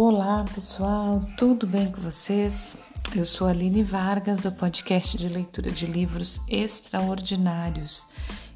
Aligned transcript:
Olá 0.00 0.44
pessoal, 0.54 1.20
tudo 1.36 1.66
bem 1.66 1.90
com 1.90 2.00
vocês? 2.00 2.78
Eu 3.16 3.24
sou 3.24 3.48
Aline 3.48 3.82
Vargas 3.82 4.38
do 4.38 4.52
podcast 4.52 5.18
de 5.18 5.28
leitura 5.28 5.72
de 5.72 5.86
livros 5.86 6.40
extraordinários 6.46 8.06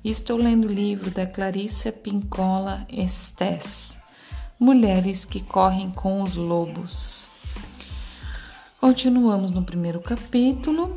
e 0.05 0.11
estou 0.11 0.37
lendo 0.37 0.69
o 0.69 0.73
livro 0.73 1.11
da 1.11 1.27
Clarissa 1.27 1.91
Pincola 1.91 2.87
Estes, 2.89 3.99
Mulheres 4.57 5.25
que 5.25 5.41
Correm 5.41 5.91
com 5.91 6.23
os 6.23 6.37
Lobos. 6.37 7.29
Continuamos 8.81 9.51
no 9.51 9.65
primeiro 9.65 10.01
capítulo 10.01 10.97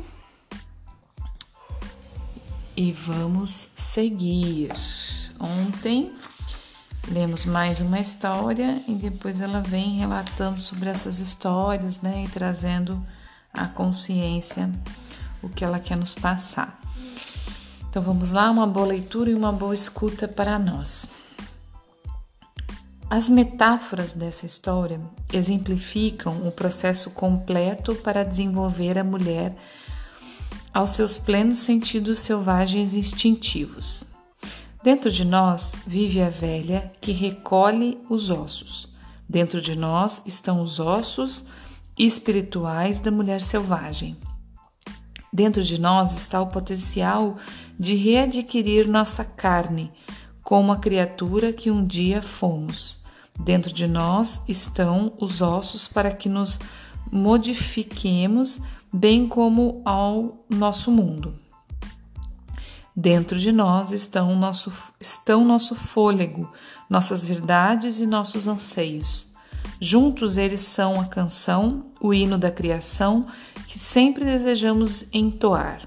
e 2.76 2.92
vamos 2.92 3.68
seguir. 3.74 4.70
Ontem 5.40 6.14
lemos 7.08 7.44
mais 7.44 7.80
uma 7.80 8.00
história 8.00 8.82
e 8.88 8.94
depois 8.94 9.40
ela 9.40 9.60
vem 9.60 9.98
relatando 9.98 10.58
sobre 10.58 10.88
essas 10.88 11.18
histórias, 11.18 12.00
né, 12.00 12.24
e 12.24 12.28
trazendo 12.28 13.04
a 13.52 13.66
consciência 13.66 14.70
o 15.42 15.48
que 15.48 15.64
ela 15.64 15.78
quer 15.78 15.96
nos 15.96 16.14
passar. 16.14 16.80
Então 17.88 18.02
vamos 18.02 18.32
lá, 18.32 18.50
uma 18.50 18.66
boa 18.66 18.86
leitura 18.86 19.30
e 19.30 19.34
uma 19.34 19.52
boa 19.52 19.74
escuta 19.74 20.26
para 20.26 20.58
nós. 20.58 21.08
As 23.08 23.28
metáforas 23.28 24.12
dessa 24.14 24.44
história 24.44 25.00
exemplificam 25.32 26.46
o 26.46 26.50
processo 26.50 27.10
completo 27.12 27.94
para 27.94 28.24
desenvolver 28.24 28.98
a 28.98 29.04
mulher 29.04 29.56
aos 30.74 30.90
seus 30.90 31.16
plenos 31.16 31.58
sentidos 31.58 32.18
selvagens 32.20 32.94
e 32.94 32.98
instintivos. 32.98 34.15
Dentro 34.86 35.10
de 35.10 35.24
nós 35.24 35.72
vive 35.84 36.22
a 36.22 36.28
velha 36.28 36.92
que 37.00 37.10
recolhe 37.10 37.98
os 38.08 38.30
ossos. 38.30 38.88
Dentro 39.28 39.60
de 39.60 39.76
nós 39.76 40.22
estão 40.24 40.60
os 40.60 40.78
ossos 40.78 41.44
espirituais 41.98 43.00
da 43.00 43.10
mulher 43.10 43.40
selvagem. 43.40 44.16
Dentro 45.32 45.60
de 45.60 45.80
nós 45.80 46.16
está 46.16 46.40
o 46.40 46.46
potencial 46.46 47.36
de 47.76 47.96
readquirir 47.96 48.86
nossa 48.86 49.24
carne 49.24 49.90
como 50.40 50.70
a 50.70 50.76
criatura 50.76 51.52
que 51.52 51.68
um 51.68 51.84
dia 51.84 52.22
fomos. 52.22 53.00
Dentro 53.40 53.72
de 53.72 53.88
nós 53.88 54.40
estão 54.46 55.12
os 55.20 55.42
ossos 55.42 55.88
para 55.88 56.12
que 56.12 56.28
nos 56.28 56.60
modifiquemos, 57.10 58.60
bem 58.92 59.26
como 59.26 59.82
ao 59.84 60.46
nosso 60.48 60.92
mundo. 60.92 61.44
Dentro 62.98 63.38
de 63.38 63.52
nós 63.52 63.92
estão 63.92 64.34
nosso, 64.34 64.72
estão 64.98 65.44
nosso 65.44 65.74
fôlego, 65.74 66.50
nossas 66.88 67.22
verdades 67.22 68.00
e 68.00 68.06
nossos 68.06 68.48
anseios. 68.48 69.28
Juntos 69.78 70.38
eles 70.38 70.62
são 70.62 70.98
a 70.98 71.04
canção, 71.04 71.90
o 72.00 72.14
hino 72.14 72.38
da 72.38 72.50
criação 72.50 73.26
que 73.68 73.78
sempre 73.78 74.24
desejamos 74.24 75.06
entoar. 75.12 75.86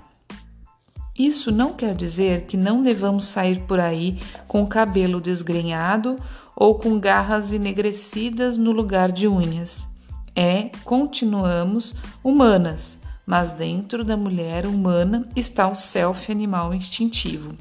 Isso 1.17 1.51
não 1.51 1.73
quer 1.73 1.95
dizer 1.95 2.45
que 2.45 2.55
não 2.55 2.83
devamos 2.83 3.25
sair 3.25 3.61
por 3.61 3.79
aí 3.79 4.19
com 4.47 4.61
o 4.61 4.67
cabelo 4.67 5.19
desgrenhado 5.19 6.15
ou 6.55 6.75
com 6.75 6.99
garras 6.99 7.51
enegrecidas 7.51 8.55
no 8.55 8.71
lugar 8.71 9.11
de 9.11 9.27
unhas. 9.27 9.87
É, 10.35 10.69
continuamos 10.85 11.95
humanas, 12.23 12.98
mas 13.29 13.51
dentro 13.51 14.03
da 14.03 14.17
mulher 14.17 14.65
humana 14.65 15.29
está 15.35 15.67
o 15.67 15.75
self 15.75 16.31
animal 16.31 16.73
instintivo. 16.73 17.55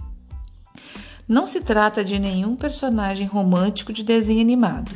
Não 1.29 1.47
se 1.47 1.61
trata 1.61 2.03
de 2.03 2.19
nenhum 2.19 2.57
personagem 2.57 3.27
romântico 3.27 3.93
de 3.93 4.03
desenho 4.03 4.41
animado. 4.41 4.91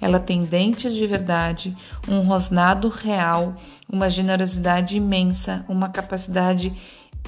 Ela 0.00 0.18
tem 0.18 0.46
dentes 0.46 0.94
de 0.94 1.06
verdade, 1.06 1.76
um 2.08 2.20
rosnado 2.20 2.88
real, 2.88 3.54
uma 3.86 4.08
generosidade 4.08 4.96
imensa, 4.96 5.62
uma 5.68 5.90
capacidade 5.90 6.72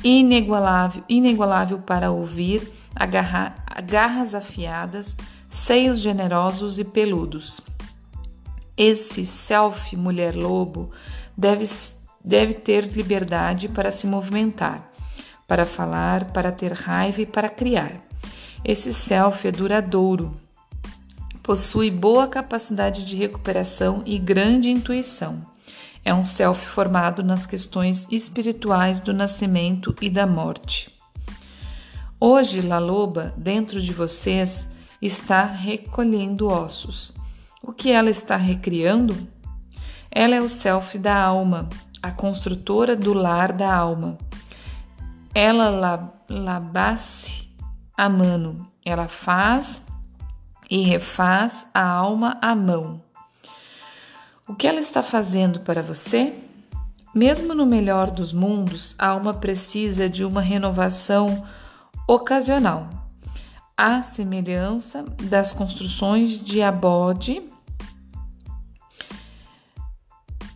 inigualável, 0.02 1.04
inigualável 1.06 1.78
para 1.80 2.10
ouvir, 2.10 2.72
agarrar, 2.94 3.62
garras 3.84 4.34
afiadas, 4.34 5.14
seios 5.50 6.00
generosos 6.00 6.78
e 6.78 6.84
peludos. 6.84 7.60
Esse 8.74 9.26
self 9.26 9.94
mulher 9.94 10.34
lobo 10.34 10.90
deve 11.36 11.66
deve 12.26 12.54
ter 12.54 12.84
liberdade 12.84 13.68
para 13.68 13.92
se 13.92 14.04
movimentar, 14.04 14.90
para 15.46 15.64
falar, 15.64 16.32
para 16.32 16.50
ter 16.50 16.72
raiva 16.72 17.22
e 17.22 17.26
para 17.26 17.48
criar. 17.48 18.04
Esse 18.64 18.92
self 18.92 19.46
é 19.46 19.52
duradouro, 19.52 20.36
possui 21.40 21.88
boa 21.88 22.26
capacidade 22.26 23.04
de 23.04 23.14
recuperação 23.14 24.02
e 24.04 24.18
grande 24.18 24.68
intuição. 24.68 25.46
É 26.04 26.12
um 26.12 26.24
self 26.24 26.66
formado 26.66 27.22
nas 27.22 27.46
questões 27.46 28.04
espirituais 28.10 28.98
do 28.98 29.14
nascimento 29.14 29.94
e 30.00 30.10
da 30.10 30.26
morte. 30.26 30.92
Hoje, 32.18 32.60
La 32.60 32.78
Loba, 32.78 33.32
dentro 33.36 33.80
de 33.80 33.92
vocês, 33.92 34.66
está 35.00 35.44
recolhendo 35.44 36.48
ossos. 36.48 37.12
O 37.62 37.72
que 37.72 37.92
ela 37.92 38.10
está 38.10 38.36
recriando? 38.36 39.16
Ela 40.10 40.36
é 40.36 40.40
o 40.40 40.48
self 40.48 40.96
da 40.98 41.14
alma, 41.14 41.68
a 42.06 42.12
construtora 42.12 42.94
do 42.94 43.12
lar 43.12 43.52
da 43.52 43.74
alma. 43.74 44.16
Ela 45.34 46.14
labasse 46.30 47.48
a 47.96 48.08
mano, 48.08 48.70
ela 48.84 49.08
faz 49.08 49.82
e 50.70 50.82
refaz 50.82 51.66
a 51.74 51.84
alma 51.84 52.38
à 52.40 52.54
mão. 52.54 53.02
O 54.46 54.54
que 54.54 54.68
ela 54.68 54.78
está 54.78 55.02
fazendo 55.02 55.60
para 55.60 55.82
você? 55.82 56.32
Mesmo 57.12 57.54
no 57.54 57.66
melhor 57.66 58.10
dos 58.10 58.32
mundos, 58.32 58.94
a 58.96 59.08
alma 59.08 59.34
precisa 59.34 60.08
de 60.08 60.24
uma 60.24 60.40
renovação 60.40 61.44
ocasional. 62.06 62.88
A 63.76 64.02
semelhança 64.04 65.02
das 65.22 65.52
construções 65.52 66.40
de 66.40 66.62
Abode 66.62 67.42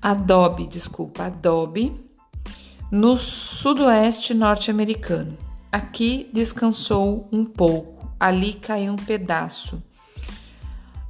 Adobe, 0.03 0.67
desculpa, 0.67 1.25
Adobe, 1.25 1.95
no 2.91 3.19
sudoeste 3.19 4.33
norte-americano. 4.33 5.37
Aqui 5.71 6.31
descansou 6.33 7.29
um 7.31 7.45
pouco, 7.45 8.11
ali 8.19 8.55
caiu 8.55 8.95
um 8.95 8.97
pedaço. 8.97 9.83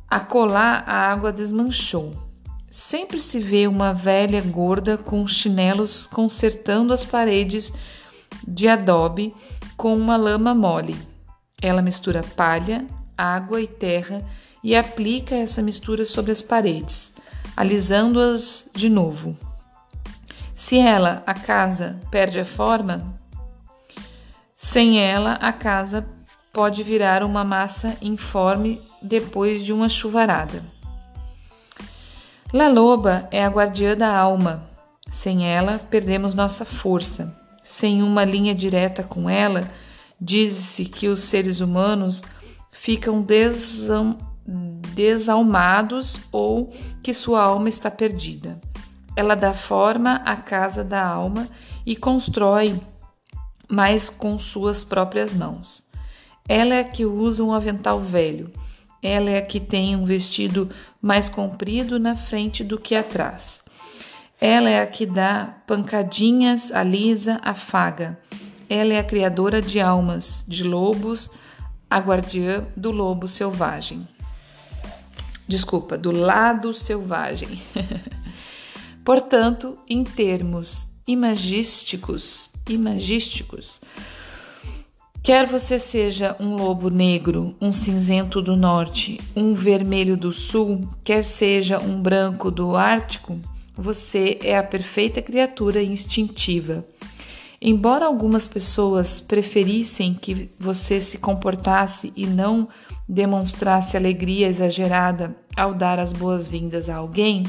Acolá 0.09 0.83
a 0.84 1.09
água 1.09 1.33
desmanchou. 1.33 2.15
Sempre 2.69 3.21
se 3.21 3.39
vê 3.39 3.69
uma 3.69 3.95
velha 3.95 4.43
gorda 4.43 4.99
com 4.99 5.27
chinelos 5.27 6.05
consertando 6.06 6.93
as 6.93 7.05
paredes 7.05 7.73
de 8.47 8.67
adobe 8.67 9.33
com 9.77 9.97
uma 9.97 10.17
lama 10.17 10.53
mole. 10.53 10.97
Ela 11.62 11.81
mistura 11.81 12.25
palha, 12.34 12.84
água 13.17 13.61
e 13.61 13.69
terra 13.69 14.25
e 14.65 14.75
aplica 14.75 15.37
essa 15.37 15.62
mistura 15.62 16.05
sobre 16.05 16.33
as 16.33 16.43
paredes 16.43 17.12
alisando-as 17.60 18.71
de 18.75 18.88
novo. 18.88 19.37
Se 20.54 20.78
ela, 20.78 21.22
a 21.26 21.34
casa, 21.34 22.00
perde 22.10 22.41
a 22.41 22.44
forma, 22.44 23.15
sem 24.56 24.98
ela, 24.98 25.34
a 25.34 25.53
casa 25.53 26.06
pode 26.54 26.82
virar 26.82 27.22
uma 27.22 27.44
massa 27.44 27.99
informe 28.00 28.81
depois 29.03 29.62
de 29.62 29.75
uma 29.75 29.91
chuvarada. 29.91 30.62
La 32.50 32.69
Loba 32.69 33.28
é 33.31 33.44
a 33.44 33.49
guardiã 33.50 33.94
da 33.94 34.16
alma. 34.16 34.66
Sem 35.10 35.47
ela, 35.47 35.78
perdemos 35.91 36.34
nossa 36.34 36.65
força. 36.65 37.37
Sem 37.62 38.02
uma 38.02 38.25
linha 38.25 38.55
direta 38.55 39.02
com 39.02 39.29
ela, 39.29 39.70
diz-se 40.19 40.87
que 40.87 41.08
os 41.08 41.20
seres 41.20 41.61
humanos 41.61 42.23
ficam 42.70 43.20
desam 43.20 44.17
desalmados 44.94 46.20
ou 46.32 46.73
que 47.02 47.14
sua 47.14 47.43
alma 47.43 47.69
está 47.69 47.91
perdida. 47.91 48.61
Ela 49.17 49.35
dá 49.35 49.52
forma 49.52 50.17
à 50.25 50.37
casa 50.37 50.82
da 50.82 51.05
alma 51.05 51.49
e 51.87 51.94
constrói 51.97 52.81
mais 53.69 54.11
com 54.11 54.37
suas 54.38 54.82
próprias 54.82 55.35
mãos. 55.35 55.85
Ela 56.49 56.75
é 56.75 56.81
a 56.81 56.85
que 56.85 57.05
usa 57.05 57.44
um 57.44 57.52
avental 57.52 58.00
velho. 58.00 58.50
Ela 59.02 59.31
é 59.31 59.38
a 59.38 59.47
que 59.47 59.61
tem 59.61 59.97
um 59.97 60.05
vestido 60.05 60.69
mais 61.00 61.29
comprido 61.29 61.99
na 61.99 62.17
frente 62.17 62.64
do 62.64 62.79
que 62.79 62.94
atrás. 62.94 63.62
Ela 64.41 64.69
é 64.69 64.82
a 64.82 64.87
que 64.87 65.06
dá 65.06 65.55
pancadinhas, 65.67 66.73
alisa, 66.73 67.41
afaga. 67.43 68.19
Ela 68.69 68.94
é 68.94 68.99
a 68.99 69.05
criadora 69.05 69.62
de 69.62 69.81
almas, 69.81 70.44
de 70.47 70.64
lobos, 70.64 71.31
a 71.88 71.99
guardiã 71.99 72.67
do 72.76 72.91
lobo 72.91 73.26
selvagem 73.26 74.06
desculpa, 75.50 75.99
do 75.99 76.12
lado 76.12 76.73
selvagem. 76.73 77.61
Portanto, 79.05 79.76
em 79.88 80.05
termos 80.05 80.88
imagísticos, 81.06 82.52
imagísticos, 82.69 83.81
Quer 85.23 85.47
você 85.47 85.79
seja 85.79 86.35
um 86.41 86.56
lobo 86.56 86.88
negro, 86.88 87.55
um 87.61 87.70
cinzento 87.73 88.41
do 88.41 88.56
norte, 88.56 89.20
um 89.37 89.52
vermelho 89.52 90.17
do 90.17 90.32
sul, 90.32 90.88
quer 91.05 91.23
seja 91.25 91.79
um 91.79 92.00
branco 92.00 92.50
do 92.50 92.75
Ártico, 92.75 93.38
você 93.76 94.38
é 94.43 94.56
a 94.56 94.62
perfeita 94.62 95.20
criatura 95.20 95.82
instintiva. 95.82 96.87
Embora 97.61 98.06
algumas 98.06 98.47
pessoas 98.47 99.20
preferissem 99.20 100.14
que 100.14 100.49
você 100.58 101.02
se 101.02 101.19
comportasse 101.19 102.14
e 102.17 102.26
não 102.26 102.67
demonstrasse 103.11 103.97
alegria 103.97 104.47
exagerada 104.47 105.35
ao 105.57 105.75
dar 105.75 105.99
as 105.99 106.12
boas-vindas 106.12 106.89
a 106.89 106.95
alguém, 106.95 107.43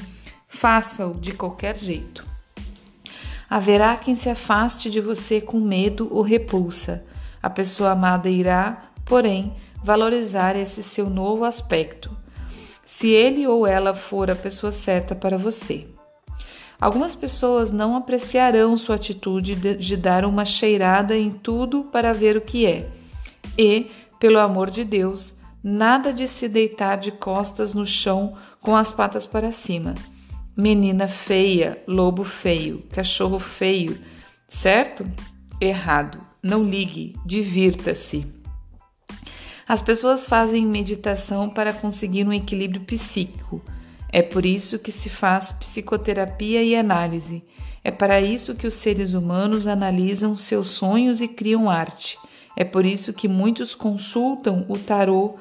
faça-o 0.48 1.13
de 1.13 1.34
qualquer 1.34 1.78
jeito. 1.78 2.25
Haverá 3.48 3.96
quem 3.96 4.16
se 4.16 4.28
afaste 4.28 4.90
de 4.90 5.00
você 5.00 5.40
com 5.40 5.60
medo 5.60 6.08
ou 6.10 6.24
repulsa 6.24 7.06
a 7.42 7.50
pessoa 7.50 7.92
amada 7.92 8.30
irá, 8.30 8.92
porém, 9.06 9.56
valorizar 9.84 10.56
esse 10.56 10.84
seu 10.84 11.10
novo 11.10 11.44
aspecto, 11.44 12.16
se 12.86 13.10
ele 13.10 13.48
ou 13.48 13.66
ela 13.66 13.94
for 13.94 14.30
a 14.30 14.36
pessoa 14.36 14.72
certa 14.72 15.16
para 15.16 15.38
você. 15.38 15.88
Algumas 16.80 17.16
pessoas 17.16 17.72
não 17.72 17.96
apreciarão 17.96 18.75
sua 18.78 18.96
atitude 18.96 19.56
de, 19.56 19.75
de 19.75 19.98
dar 19.98 20.25
uma 20.25 20.46
cheirada 20.46 21.16
em 21.16 21.31
tudo 21.31 21.84
para 21.86 22.13
ver 22.13 22.38
o 22.38 22.42
que 22.42 22.66
é. 22.66 22.90
E, 23.58 23.92
pelo 24.19 24.40
amor 24.40 24.69
de 24.69 24.84
Deus, 24.84 25.40
nada 25.63 26.12
de 26.12 26.28
se 26.28 26.48
deitar 26.48 26.98
de 26.98 27.12
costas 27.12 27.74
no 27.74 27.86
chão 27.86 28.36
com 28.62 28.75
as 28.75 28.92
patas 28.92 29.25
para 29.25 29.52
cima. 29.52 29.94
Menina 30.56 31.08
feia, 31.08 31.81
lobo 31.88 32.24
feio, 32.24 32.84
cachorro 32.92 33.40
feio, 33.40 33.98
certo? 34.48 35.10
Errado. 35.60 36.22
Não 36.44 36.63
ligue, 36.63 37.16
divirta-se. 37.25 38.25
As 39.68 39.81
pessoas 39.81 40.25
fazem 40.25 40.66
meditação 40.66 41.50
para 41.50 41.72
conseguir 41.72 42.28
um 42.28 42.34
equilíbrio 42.34 42.81
psíquico. 42.81 43.62
É 44.12 44.22
por 44.22 44.46
isso 44.46 44.78
que 44.78 44.92
se 44.92 45.10
faz 45.10 45.54
psicoterapia 45.54 46.62
e 46.62 46.75
análise. 46.75 47.46
É 47.84 47.90
para 47.90 48.19
isso 48.19 48.56
que 48.56 48.68
os 48.68 48.74
seres 48.74 49.13
humanos 49.13 49.68
analisam 49.68 50.36
seus 50.36 50.69
sonhos 50.69 51.22
e 51.22 51.28
criam 51.28 51.69
arte. 51.69 52.18
É 52.56 52.63
por 52.63 52.86
isso 52.86 53.13
que 53.13 53.27
muitos 53.27 53.74
consultam 53.75 54.65
o 54.68 54.77
tarô, 54.77 55.36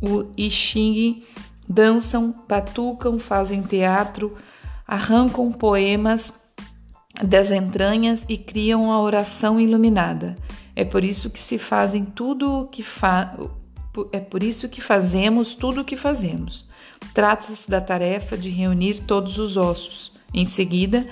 o 0.00 0.26
I 0.36 0.50
Ching, 0.50 1.22
dançam, 1.68 2.34
batucam, 2.48 3.18
fazem 3.18 3.62
teatro, 3.62 4.36
arrancam 4.86 5.50
poemas 5.52 6.32
das 7.22 7.50
entranhas 7.50 8.24
e 8.28 8.36
criam 8.36 8.90
a 8.90 9.00
oração 9.00 9.60
iluminada. 9.60 10.36
É 10.74 10.84
por 10.84 11.04
isso 11.04 11.30
que 11.30 11.40
se 11.40 11.58
fazem 11.58 12.04
tudo 12.04 12.60
o 12.60 12.66
que 12.66 12.82
fa... 12.82 13.36
é 14.10 14.20
por 14.20 14.42
isso 14.42 14.68
que 14.68 14.80
fazemos 14.80 15.54
tudo 15.54 15.82
o 15.82 15.84
que 15.84 15.96
fazemos. 15.96 16.66
Trata-se 17.12 17.70
da 17.70 17.80
tarefa 17.80 18.38
de 18.38 18.48
reunir 18.48 19.00
todos 19.00 19.38
os 19.38 19.56
ossos. 19.56 20.12
Em 20.32 20.46
seguida, 20.46 21.06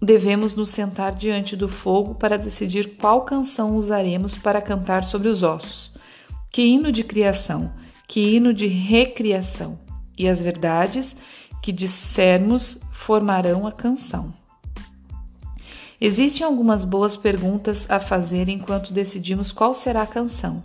devemos 0.00 0.54
nos 0.54 0.70
sentar 0.70 1.14
diante 1.14 1.54
do 1.54 1.68
fogo 1.68 2.14
para 2.14 2.38
decidir 2.38 2.96
qual 2.96 3.22
canção 3.22 3.76
usaremos 3.76 4.38
para 4.38 4.62
cantar 4.62 5.04
sobre 5.04 5.28
os 5.28 5.42
ossos. 5.42 5.92
Que 6.50 6.62
hino 6.62 6.90
de 6.90 7.04
criação, 7.04 7.72
que 8.08 8.34
hino 8.34 8.54
de 8.54 8.66
recriação. 8.66 9.78
E 10.16 10.26
as 10.28 10.40
verdades 10.40 11.16
que 11.62 11.70
dissermos 11.70 12.78
formarão 12.92 13.66
a 13.66 13.72
canção. 13.72 14.32
Existem 16.00 16.46
algumas 16.46 16.86
boas 16.86 17.16
perguntas 17.16 17.86
a 17.90 18.00
fazer 18.00 18.48
enquanto 18.48 18.92
decidimos 18.92 19.52
qual 19.52 19.74
será 19.74 20.02
a 20.02 20.06
canção, 20.06 20.62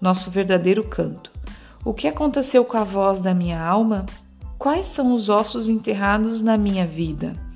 nosso 0.00 0.30
verdadeiro 0.30 0.82
canto. 0.82 1.30
O 1.84 1.92
que 1.92 2.08
aconteceu 2.08 2.64
com 2.64 2.78
a 2.78 2.84
voz 2.84 3.18
da 3.20 3.34
minha 3.34 3.62
alma? 3.62 4.06
Quais 4.58 4.86
são 4.86 5.12
os 5.12 5.28
ossos 5.28 5.68
enterrados 5.68 6.40
na 6.40 6.56
minha 6.56 6.86
vida? 6.86 7.47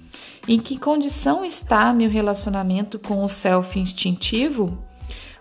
Em 0.49 0.59
que 0.59 0.79
condição 0.79 1.45
está 1.45 1.93
meu 1.93 2.11
relacionamento 2.11 2.99
com 2.99 3.25
o 3.25 3.29
self 3.29 3.79
instintivo? 3.79 4.77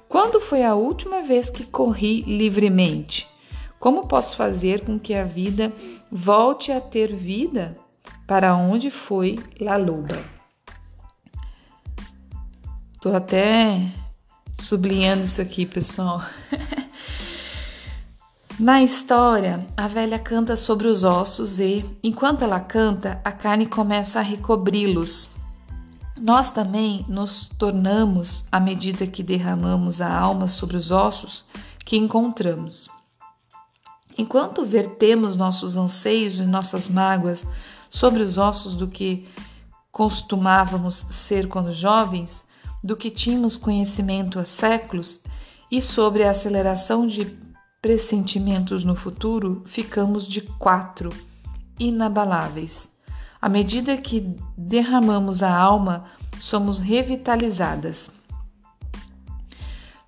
Quando 0.08 0.40
foi 0.40 0.64
a 0.64 0.76
última 0.76 1.24
vez 1.24 1.50
que 1.50 1.66
corri 1.66 2.22
livremente? 2.22 3.28
Como 3.80 4.08
posso 4.08 4.36
fazer 4.36 4.86
com 4.86 5.00
que 5.00 5.16
a 5.16 5.24
vida 5.24 5.74
volte 6.12 6.72
a 6.72 6.80
ter 6.80 7.16
vida? 7.16 7.76
Para 8.28 8.56
onde 8.56 8.92
foi 8.92 9.40
La 9.60 9.76
Loba? 9.76 10.24
Tô 13.02 13.16
até 13.16 13.92
sublinhando 14.60 15.24
isso 15.24 15.42
aqui, 15.42 15.66
pessoal. 15.66 16.22
Na 18.62 18.84
história, 18.84 19.66
a 19.76 19.88
velha 19.88 20.20
canta 20.20 20.56
sobre 20.56 20.86
os 20.86 21.04
ossos 21.04 21.60
e, 21.60 21.84
enquanto 22.04 22.44
ela 22.44 22.60
canta, 22.60 23.20
a 23.26 23.32
carne 23.32 23.66
começa 23.66 24.20
a 24.20 24.22
recobri-los. 24.22 25.32
Nós 26.16 26.52
também 26.52 27.04
nos 27.10 27.48
tornamos 27.48 28.46
à 28.52 28.60
medida 28.60 29.08
que 29.08 29.24
derramamos 29.24 30.00
a 30.00 30.16
alma 30.16 30.48
sobre 30.48 30.78
os 30.78 30.92
ossos 30.92 31.44
que 31.84 31.98
encontramos. 31.98 32.88
Enquanto 34.16 34.64
vertemos 34.64 35.36
nossos 35.36 35.76
anseios 35.76 36.38
e 36.38 36.44
nossas 36.44 36.88
mágoas 36.88 37.44
sobre 37.90 38.22
os 38.22 38.38
ossos 38.38 38.76
do 38.76 38.88
que 38.88 39.28
costumávamos 39.92 40.98
ser 41.10 41.48
quando 41.48 41.74
jovens, 41.74 42.44
do 42.84 42.96
que 42.96 43.10
tínhamos 43.10 43.58
conhecimento 43.58 44.38
há 44.38 44.46
séculos 44.46 45.20
e 45.72 45.82
sobre 45.82 46.24
a 46.24 46.30
aceleração 46.30 47.08
de 47.08 47.50
pressentimentos 47.82 48.84
no 48.84 48.96
futuro, 48.96 49.64
ficamos 49.66 50.28
de 50.28 50.42
quatro, 50.42 51.10
inabaláveis. 51.80 52.88
À 53.42 53.50
medida 53.50 53.98
que 53.98 54.36
derramamos 54.56 55.42
a 55.42 55.52
alma, 55.52 56.06
somos 56.40 56.80
revitalizadas. 56.80 58.12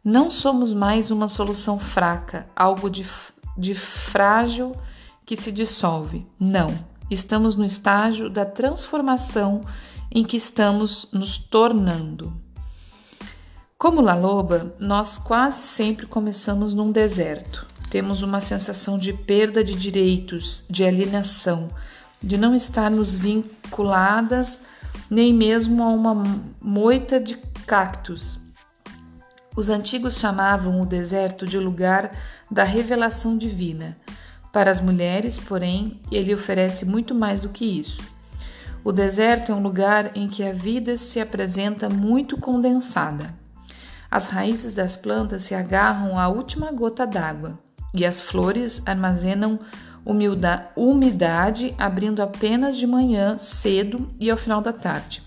Não 0.05 0.29
somos 0.29 0.73
mais 0.73 1.09
uma 1.09 1.27
solução 1.27 1.79
fraca, 1.79 2.45
algo 2.55 2.89
de, 2.89 3.05
de 3.57 3.73
frágil 3.73 4.73
que 5.25 5.35
se 5.35 5.51
dissolve. 5.51 6.27
Não. 6.39 6.77
Estamos 7.09 7.55
no 7.55 7.65
estágio 7.65 8.29
da 8.29 8.45
transformação 8.45 9.61
em 10.11 10.23
que 10.23 10.37
estamos 10.37 11.07
nos 11.11 11.37
tornando. 11.37 12.42
Como 13.83 14.00
La 14.00 14.15
Loba, 14.15 14.74
nós 14.79 15.17
quase 15.17 15.60
sempre 15.60 16.05
começamos 16.05 16.74
num 16.74 16.89
deserto. 16.89 17.67
Temos 17.89 18.22
uma 18.22 18.39
sensação 18.39 18.98
de 18.98 19.12
perda 19.12 19.62
de 19.62 19.74
direitos, 19.74 20.63
de 20.69 20.86
alienação, 20.86 21.67
de 22.24 22.38
não 22.38 22.55
estarmos 22.55 23.13
vinculadas 23.13 24.57
nem 25.10 25.34
mesmo 25.34 25.84
a 25.84 25.89
uma 25.89 26.15
moita 26.62 27.19
de 27.19 27.36
cactos. 27.67 28.39
Os 29.53 29.69
antigos 29.69 30.17
chamavam 30.17 30.79
o 30.79 30.86
deserto 30.86 31.46
de 31.46 31.60
lugar 31.60 32.15
da 32.50 32.63
revelação 32.63 33.38
divina. 33.38 33.98
Para 34.53 34.72
as 34.72 34.79
mulheres, 34.79 35.41
porém, 35.41 36.00
ele 36.10 36.34
oferece 36.34 36.86
muito 36.86 37.13
mais 37.13 37.41
do 37.41 37.50
que 37.50 37.65
isso. 37.65 38.01
O 38.81 38.93
deserto 38.93 39.51
é 39.51 39.55
um 39.55 39.62
lugar 39.62 40.15
em 40.15 40.29
que 40.29 40.41
a 40.41 40.53
vida 40.53 40.98
se 40.98 41.19
apresenta 41.19 41.89
muito 41.89 42.38
condensada. 42.38 43.42
As 44.13 44.27
raízes 44.27 44.75
das 44.75 44.96
plantas 44.96 45.41
se 45.41 45.55
agarram 45.55 46.20
à 46.20 46.27
última 46.27 46.72
gota 46.72 47.03
d'água 47.03 47.58
e 47.96 48.05
as 48.05 48.22
flores 48.22 48.79
armazenam 48.86 49.58
umidade, 50.75 51.74
abrindo 51.79 52.22
apenas 52.22 52.77
de 52.77 52.86
manhã, 52.86 53.39
cedo 53.39 54.08
e 54.20 54.29
ao 54.29 54.38
final 54.38 54.62
da 54.62 54.72
tarde. 54.72 55.24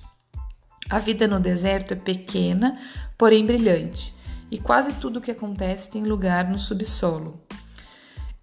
A 0.88 1.00
vida 1.00 1.26
no 1.26 1.40
deserto 1.40 1.94
é 1.94 1.96
pequena, 1.96 2.78
porém 3.18 3.44
brilhante, 3.44 4.14
e 4.52 4.56
quase 4.56 4.92
tudo 4.92 5.18
o 5.18 5.20
que 5.20 5.32
acontece 5.32 5.90
tem 5.90 6.04
lugar 6.04 6.48
no 6.48 6.56
subsolo. 6.56 7.40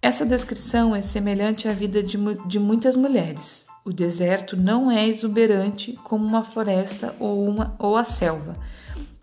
Essa 0.02 0.26
descrição 0.26 0.94
é 0.94 1.00
semelhante 1.00 1.68
à 1.68 1.72
vida 1.72 2.02
de, 2.02 2.18
de 2.46 2.58
muitas 2.58 2.96
mulheres. 2.96 3.64
O 3.82 3.90
deserto 3.90 4.58
não 4.58 4.90
é 4.90 5.08
exuberante 5.08 5.94
como 6.04 6.22
uma 6.22 6.44
floresta 6.44 7.14
ou, 7.18 7.48
uma, 7.48 7.74
ou 7.78 7.96
a 7.96 8.04
selva 8.04 8.54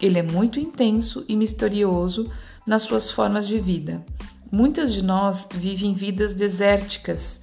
ele 0.01 0.17
é 0.17 0.24
muito 0.24 0.60
intenso 0.60 1.24
e 1.27 1.36
misterioso 1.36 2.31
nas 2.65 2.84
suas 2.84 3.10
formas 3.10 3.48
de 3.48 3.60
vida. 3.60 4.03
Muitas 4.51 4.93
de 4.93 5.03
nós 5.03 5.48
vivem 5.53 5.93
vidas 5.93 6.34
desérticas, 6.34 7.39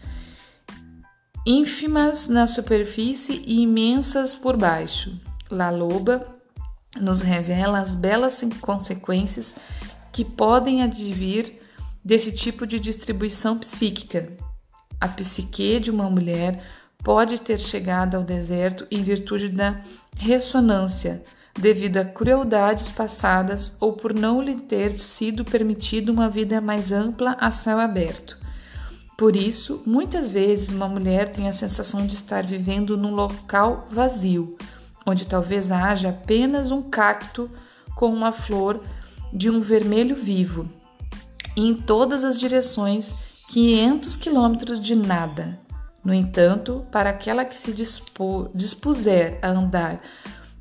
ínfimas 1.47 2.29
na 2.29 2.47
superfície 2.47 3.43
e 3.47 3.63
imensas 3.63 4.35
por 4.35 4.57
baixo. 4.57 5.19
La 5.51 5.71
Loba 5.71 6.37
nos 7.01 7.21
revela 7.21 7.79
as 7.79 7.95
belas 7.95 8.43
consequências 8.61 9.55
que 10.13 10.25
podem 10.25 10.83
advir 10.83 11.61
desse 12.05 12.33
tipo 12.33 12.67
de 12.67 12.79
distribuição 12.79 13.59
psíquica. 13.59 14.33
A 15.01 15.07
psique 15.09 15.79
de 15.79 15.91
uma 15.91 16.11
mulher 16.11 16.63
pode 17.03 17.41
ter 17.41 17.59
chegado 17.61 18.17
ao 18.17 18.23
deserto 18.23 18.87
em 18.91 19.03
virtude 19.03 19.49
da 19.49 19.81
ressonância 20.17 21.23
devido 21.59 21.97
a 21.97 22.05
crueldades 22.05 22.91
passadas 22.91 23.77
ou 23.81 23.93
por 23.93 24.15
não 24.15 24.41
lhe 24.41 24.57
ter 24.57 24.97
sido 24.97 25.45
permitido 25.45 26.11
uma 26.11 26.31
vida 26.31 26.61
mais 26.61 26.93
ampla 26.93 27.37
a 27.41 27.51
céu 27.51 27.81
aberto. 27.81 28.39
Por 29.17 29.35
isso, 29.35 29.83
muitas 29.85 30.31
vezes 30.31 30.71
uma 30.71 30.89
mulher 30.89 31.33
tem 31.33 31.49
a 31.49 31.53
sensação 31.53 32.07
de 32.07 32.15
estar 32.15 32.45
vivendo 32.45 32.97
num 32.97 33.13
local 33.13 33.89
vazio, 33.91 34.57
onde 35.05 35.27
talvez 35.27 35.73
haja 35.73 36.11
apenas 36.11 36.71
um 36.71 36.81
cacto 36.81 37.51
com 37.97 38.07
uma 38.07 38.31
flor 38.31 38.81
de 39.33 39.51
um 39.51 39.61
vermelho 39.61 40.15
vivo, 40.15 40.69
e 41.57 41.69
em 41.69 41.75
todas 41.75 42.23
as 42.23 42.39
direções 42.39 43.13
500 43.49 44.15
quilômetros 44.15 44.79
de 44.79 44.95
nada. 44.95 45.59
No 46.05 46.15
entanto, 46.15 46.87
para 46.93 47.11
aquela 47.11 47.45
que 47.45 47.59
se 47.59 47.75
dispuser 48.55 49.41
a 49.43 49.49
andar 49.49 50.01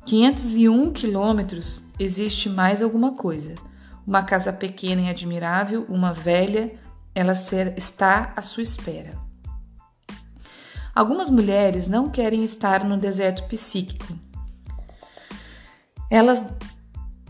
501 0.08 0.90
quilômetros, 0.90 1.82
existe 1.98 2.48
mais 2.48 2.80
alguma 2.80 3.12
coisa. 3.12 3.54
Uma 4.06 4.22
casa 4.22 4.50
pequena 4.50 5.02
e 5.02 5.10
admirável, 5.10 5.84
uma 5.86 6.14
velha, 6.14 6.80
ela 7.14 7.34
está 7.76 8.32
à 8.34 8.40
sua 8.40 8.62
espera. 8.62 9.12
Algumas 10.94 11.28
mulheres 11.28 11.88
não 11.88 12.08
querem 12.08 12.42
estar 12.42 12.84
no 12.84 12.96
deserto 12.96 13.44
psíquico. 13.48 14.18
Elas 16.10 16.42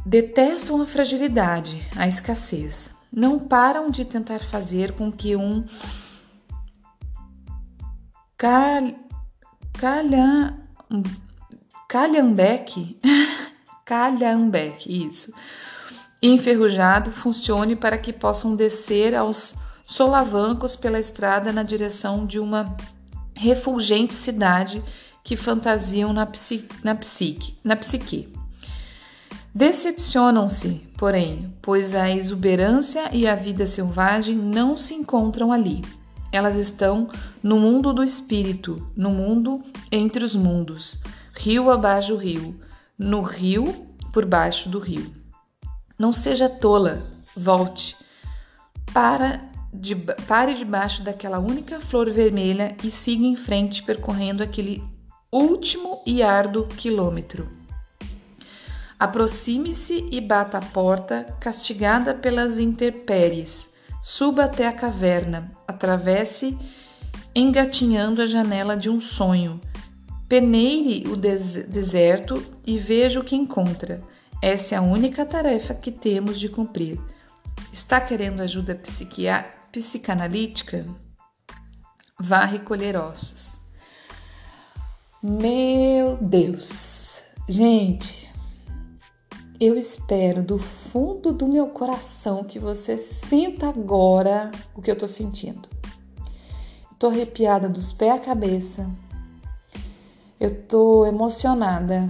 detestam 0.06 0.80
a 0.80 0.86
fragilidade, 0.86 1.84
a 1.96 2.06
escassez. 2.06 2.90
Não 3.12 3.40
param 3.40 3.90
de 3.90 4.04
tentar 4.04 4.38
fazer 4.38 4.92
com 4.92 5.10
que 5.10 5.34
um 5.34 5.64
cal... 8.36 8.94
calha... 9.72 10.56
calhambeque, 11.88 12.98
calhambeque, 13.84 15.06
isso, 15.06 15.32
enferrujado 16.22 17.10
funcione 17.10 17.74
para 17.74 17.96
que 17.96 18.12
possam 18.12 18.54
descer 18.54 19.14
aos 19.14 19.56
solavancos 19.84 20.76
pela 20.76 21.00
estrada 21.00 21.50
na 21.50 21.62
direção 21.62 22.26
de 22.26 22.38
uma 22.38 22.76
refulgente 23.34 24.12
cidade 24.12 24.84
que 25.24 25.34
fantasiam 25.34 26.12
na, 26.12 26.26
psique, 26.26 26.76
na, 26.84 26.94
psique, 26.94 27.56
na 27.64 27.74
psique. 27.74 28.32
Decepcionam-se, 29.54 30.86
porém, 30.96 31.54
pois 31.62 31.94
a 31.94 32.10
exuberância 32.10 33.08
e 33.12 33.26
a 33.26 33.34
vida 33.34 33.66
selvagem 33.66 34.36
não 34.36 34.76
se 34.76 34.94
encontram 34.94 35.52
ali. 35.52 35.82
Elas 36.30 36.56
estão 36.56 37.08
no 37.42 37.58
mundo 37.58 37.94
do 37.94 38.04
espírito, 38.04 38.86
no 38.94 39.10
mundo 39.10 39.62
entre 39.90 40.22
os 40.22 40.36
mundos, 40.36 41.00
rio 41.38 41.70
abaixo 41.70 42.08
do 42.08 42.16
rio, 42.16 42.60
no 42.98 43.22
rio 43.22 43.86
por 44.12 44.26
baixo 44.26 44.68
do 44.68 44.80
rio. 44.80 45.08
Não 45.96 46.12
seja 46.12 46.48
tola, 46.48 47.06
volte. 47.36 47.96
Para 48.92 49.48
de, 49.72 49.94
pare 49.94 50.54
debaixo 50.54 51.02
daquela 51.02 51.38
única 51.38 51.80
flor 51.80 52.10
vermelha 52.10 52.76
e 52.82 52.90
siga 52.90 53.24
em 53.24 53.36
frente 53.36 53.84
percorrendo 53.84 54.42
aquele 54.42 54.82
último 55.30 56.02
e 56.04 56.24
árduo 56.24 56.66
quilômetro. 56.66 57.48
Aproxime-se 58.98 60.08
e 60.10 60.20
bata 60.20 60.58
a 60.58 60.60
porta, 60.62 61.24
castigada 61.38 62.14
pelas 62.14 62.58
intempéries. 62.58 63.70
Suba 64.02 64.44
até 64.44 64.66
a 64.66 64.72
caverna, 64.72 65.52
atravesse 65.68 66.58
engatinhando 67.32 68.22
a 68.22 68.26
janela 68.26 68.76
de 68.76 68.90
um 68.90 68.98
sonho. 68.98 69.60
Peneire 70.28 71.08
o 71.08 71.16
des 71.16 71.54
deserto 71.66 72.44
e 72.66 72.78
veja 72.78 73.18
o 73.18 73.24
que 73.24 73.34
encontra. 73.34 74.02
Essa 74.42 74.74
é 74.74 74.78
a 74.78 74.82
única 74.82 75.24
tarefa 75.24 75.74
que 75.74 75.90
temos 75.90 76.38
de 76.38 76.48
cumprir. 76.48 77.00
Está 77.72 78.00
querendo 78.00 78.40
ajuda 78.40 78.80
psicanalítica? 79.72 80.84
Vá 82.20 82.44
recolher 82.44 82.96
ossos. 82.96 83.58
Meu 85.22 86.16
Deus! 86.18 87.22
Gente, 87.48 88.28
eu 89.58 89.76
espero 89.76 90.42
do 90.42 90.58
fundo 90.58 91.32
do 91.32 91.48
meu 91.48 91.68
coração 91.68 92.44
que 92.44 92.58
você 92.58 92.96
sinta 92.96 93.68
agora 93.68 94.50
o 94.74 94.82
que 94.82 94.90
eu 94.90 94.96
tô 94.96 95.08
sentindo. 95.08 95.68
Eu 96.90 96.96
tô 96.98 97.06
arrepiada 97.08 97.68
dos 97.68 97.90
pés 97.90 98.12
à 98.12 98.18
cabeça. 98.18 98.88
Eu 100.40 100.62
tô 100.62 101.04
emocionada. 101.04 102.08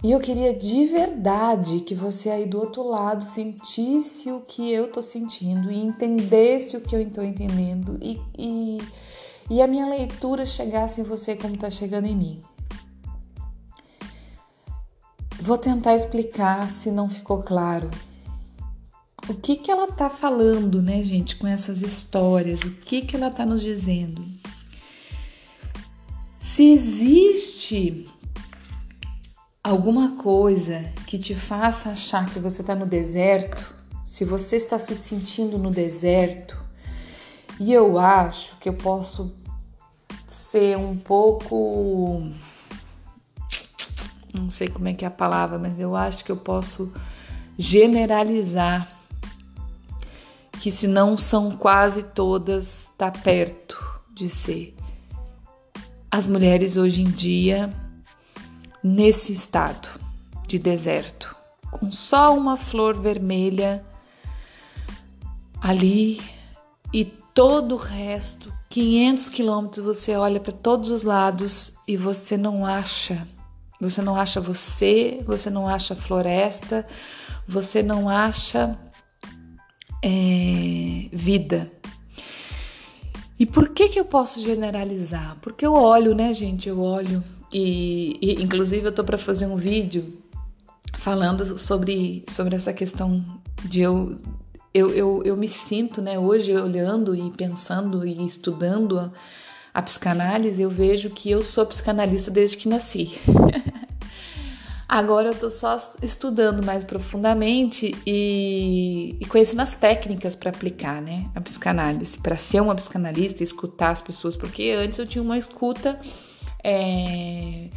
E 0.00 0.12
eu 0.12 0.20
queria 0.20 0.54
de 0.54 0.86
verdade 0.86 1.80
que 1.80 1.92
você 1.92 2.30
aí 2.30 2.46
do 2.46 2.60
outro 2.60 2.84
lado 2.84 3.24
sentisse 3.24 4.30
o 4.30 4.40
que 4.42 4.72
eu 4.72 4.92
tô 4.92 5.02
sentindo 5.02 5.72
e 5.72 5.76
entendesse 5.76 6.76
o 6.76 6.80
que 6.80 6.94
eu 6.94 7.00
estou 7.00 7.24
entendendo 7.24 7.98
e, 8.00 8.20
e, 8.38 8.78
e 9.50 9.60
a 9.60 9.66
minha 9.66 9.86
leitura 9.86 10.46
chegasse 10.46 11.00
em 11.00 11.04
você 11.04 11.34
como 11.34 11.56
tá 11.56 11.68
chegando 11.68 12.06
em 12.06 12.14
mim. 12.14 12.42
Vou 15.40 15.58
tentar 15.58 15.96
explicar 15.96 16.68
se 16.68 16.92
não 16.92 17.08
ficou 17.08 17.42
claro. 17.42 17.90
O 19.28 19.34
que 19.34 19.56
que 19.56 19.70
ela 19.70 19.88
tá 19.88 20.08
falando, 20.08 20.80
né, 20.80 21.02
gente, 21.02 21.34
com 21.34 21.46
essas 21.46 21.82
histórias? 21.82 22.62
O 22.62 22.70
que 22.70 23.02
que 23.02 23.16
ela 23.16 23.30
tá 23.30 23.44
nos 23.44 23.60
dizendo? 23.60 24.37
Se 26.58 26.72
existe 26.72 28.10
alguma 29.62 30.16
coisa 30.16 30.92
que 31.06 31.16
te 31.16 31.32
faça 31.32 31.90
achar 31.90 32.28
que 32.28 32.40
você 32.40 32.62
está 32.62 32.74
no 32.74 32.84
deserto, 32.84 33.76
se 34.04 34.24
você 34.24 34.56
está 34.56 34.76
se 34.76 34.96
sentindo 34.96 35.56
no 35.56 35.70
deserto, 35.70 36.60
e 37.60 37.72
eu 37.72 37.96
acho 37.96 38.56
que 38.58 38.68
eu 38.68 38.72
posso 38.72 39.32
ser 40.26 40.76
um 40.76 40.96
pouco 40.96 42.28
não 44.34 44.50
sei 44.50 44.66
como 44.66 44.88
é 44.88 44.94
que 44.94 45.04
é 45.04 45.08
a 45.08 45.12
palavra, 45.12 45.60
mas 45.60 45.78
eu 45.78 45.94
acho 45.94 46.24
que 46.24 46.32
eu 46.32 46.38
posso 46.38 46.92
generalizar 47.56 48.92
que 50.60 50.72
se 50.72 50.88
não 50.88 51.16
são 51.16 51.52
quase 51.52 52.02
todas, 52.02 52.90
tá 52.98 53.12
perto 53.12 53.78
de 54.12 54.28
ser. 54.28 54.77
As 56.10 56.26
mulheres 56.26 56.76
hoje 56.76 57.02
em 57.02 57.10
dia 57.10 57.70
nesse 58.82 59.32
estado 59.32 59.88
de 60.46 60.58
deserto, 60.58 61.34
com 61.70 61.90
só 61.90 62.36
uma 62.36 62.56
flor 62.56 62.98
vermelha 63.00 63.84
ali 65.60 66.20
e 66.92 67.04
todo 67.04 67.74
o 67.74 67.78
resto, 67.78 68.52
500 68.70 69.28
quilômetros, 69.28 69.84
você 69.84 70.16
olha 70.16 70.40
para 70.40 70.52
todos 70.52 70.90
os 70.90 71.02
lados 71.02 71.74
e 71.86 71.96
você 71.96 72.36
não 72.36 72.64
acha 72.64 73.26
você 73.80 74.02
não 74.02 74.16
acha 74.16 74.40
você, 74.40 75.22
você 75.24 75.48
não 75.48 75.68
acha 75.68 75.94
floresta, 75.94 76.84
você 77.46 77.80
não 77.80 78.08
acha 78.08 78.76
é, 80.02 81.08
vida. 81.12 81.70
E 83.38 83.46
por 83.46 83.68
que 83.68 83.88
que 83.88 84.00
eu 84.00 84.04
posso 84.04 84.40
generalizar? 84.40 85.36
Porque 85.40 85.64
eu 85.64 85.72
olho, 85.72 86.14
né, 86.14 86.32
gente? 86.32 86.68
Eu 86.68 86.80
olho 86.80 87.22
e, 87.52 88.18
e 88.20 88.42
inclusive 88.42 88.86
eu 88.86 88.92
tô 88.92 89.04
para 89.04 89.16
fazer 89.16 89.46
um 89.46 89.56
vídeo 89.56 90.18
falando 90.96 91.58
sobre, 91.58 92.24
sobre 92.28 92.56
essa 92.56 92.72
questão 92.72 93.24
de 93.64 93.80
eu, 93.80 94.16
eu, 94.74 94.90
eu, 94.90 95.22
eu 95.24 95.36
me 95.36 95.48
sinto, 95.48 96.02
né, 96.02 96.18
hoje 96.18 96.54
olhando 96.54 97.14
e 97.14 97.30
pensando 97.30 98.04
e 98.06 98.26
estudando 98.26 98.98
a, 98.98 99.12
a 99.72 99.82
psicanálise, 99.82 100.60
eu 100.60 100.70
vejo 100.70 101.10
que 101.10 101.30
eu 101.30 101.42
sou 101.42 101.64
psicanalista 101.66 102.30
desde 102.30 102.56
que 102.56 102.68
nasci. 102.68 103.18
Agora 104.88 105.28
eu 105.28 105.34
tô 105.34 105.50
só 105.50 105.76
estudando 106.02 106.64
mais 106.64 106.82
profundamente 106.82 107.94
e, 108.06 109.18
e 109.20 109.26
conhecendo 109.26 109.60
as 109.60 109.74
técnicas 109.74 110.34
para 110.34 110.48
aplicar, 110.48 111.02
né, 111.02 111.28
a 111.34 111.40
psicanálise, 111.42 112.16
para 112.16 112.36
ser 112.36 112.62
uma 112.62 112.74
psicanalista, 112.74 113.42
escutar 113.42 113.90
as 113.90 114.00
pessoas, 114.00 114.34
porque 114.34 114.70
antes 114.70 114.98
eu 114.98 115.04
tinha 115.06 115.20
uma 115.20 115.36
escuta 115.36 116.00
é, 116.64 117.68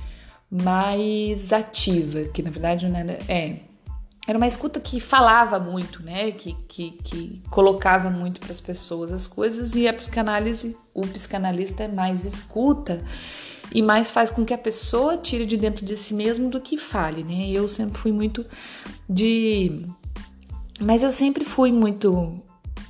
mais 0.49 1.51
ativa, 1.51 2.23
que 2.29 2.41
na 2.41 2.49
verdade 2.49 2.87
não 2.87 2.97
era, 2.97 3.19
é, 3.27 3.57
era 4.25 4.37
uma 4.37 4.47
escuta 4.47 4.79
que 4.79 5.01
falava 5.01 5.59
muito, 5.59 6.01
né, 6.01 6.31
que, 6.31 6.53
que, 6.69 6.91
que 7.03 7.43
colocava 7.49 8.09
muito 8.09 8.39
para 8.39 8.53
as 8.53 8.61
pessoas 8.61 9.11
as 9.11 9.27
coisas 9.27 9.75
e 9.75 9.85
a 9.85 9.93
psicanálise, 9.93 10.77
o 10.93 11.01
psicanalista 11.01 11.83
é 11.83 11.87
mais 11.89 12.23
escuta 12.23 13.03
e 13.73 13.81
mais 13.81 14.11
faz 14.11 14.29
com 14.29 14.45
que 14.45 14.53
a 14.53 14.57
pessoa 14.57 15.17
tire 15.17 15.45
de 15.45 15.57
dentro 15.57 15.85
de 15.85 15.95
si 15.95 16.13
mesmo 16.13 16.49
do 16.49 16.59
que 16.59 16.77
fale, 16.77 17.23
né? 17.23 17.49
Eu 17.51 17.67
sempre 17.67 17.97
fui 17.99 18.11
muito 18.11 18.45
de. 19.09 19.85
Mas 20.79 21.03
eu 21.03 21.11
sempre 21.11 21.45
fui 21.45 21.71
muito 21.71 22.41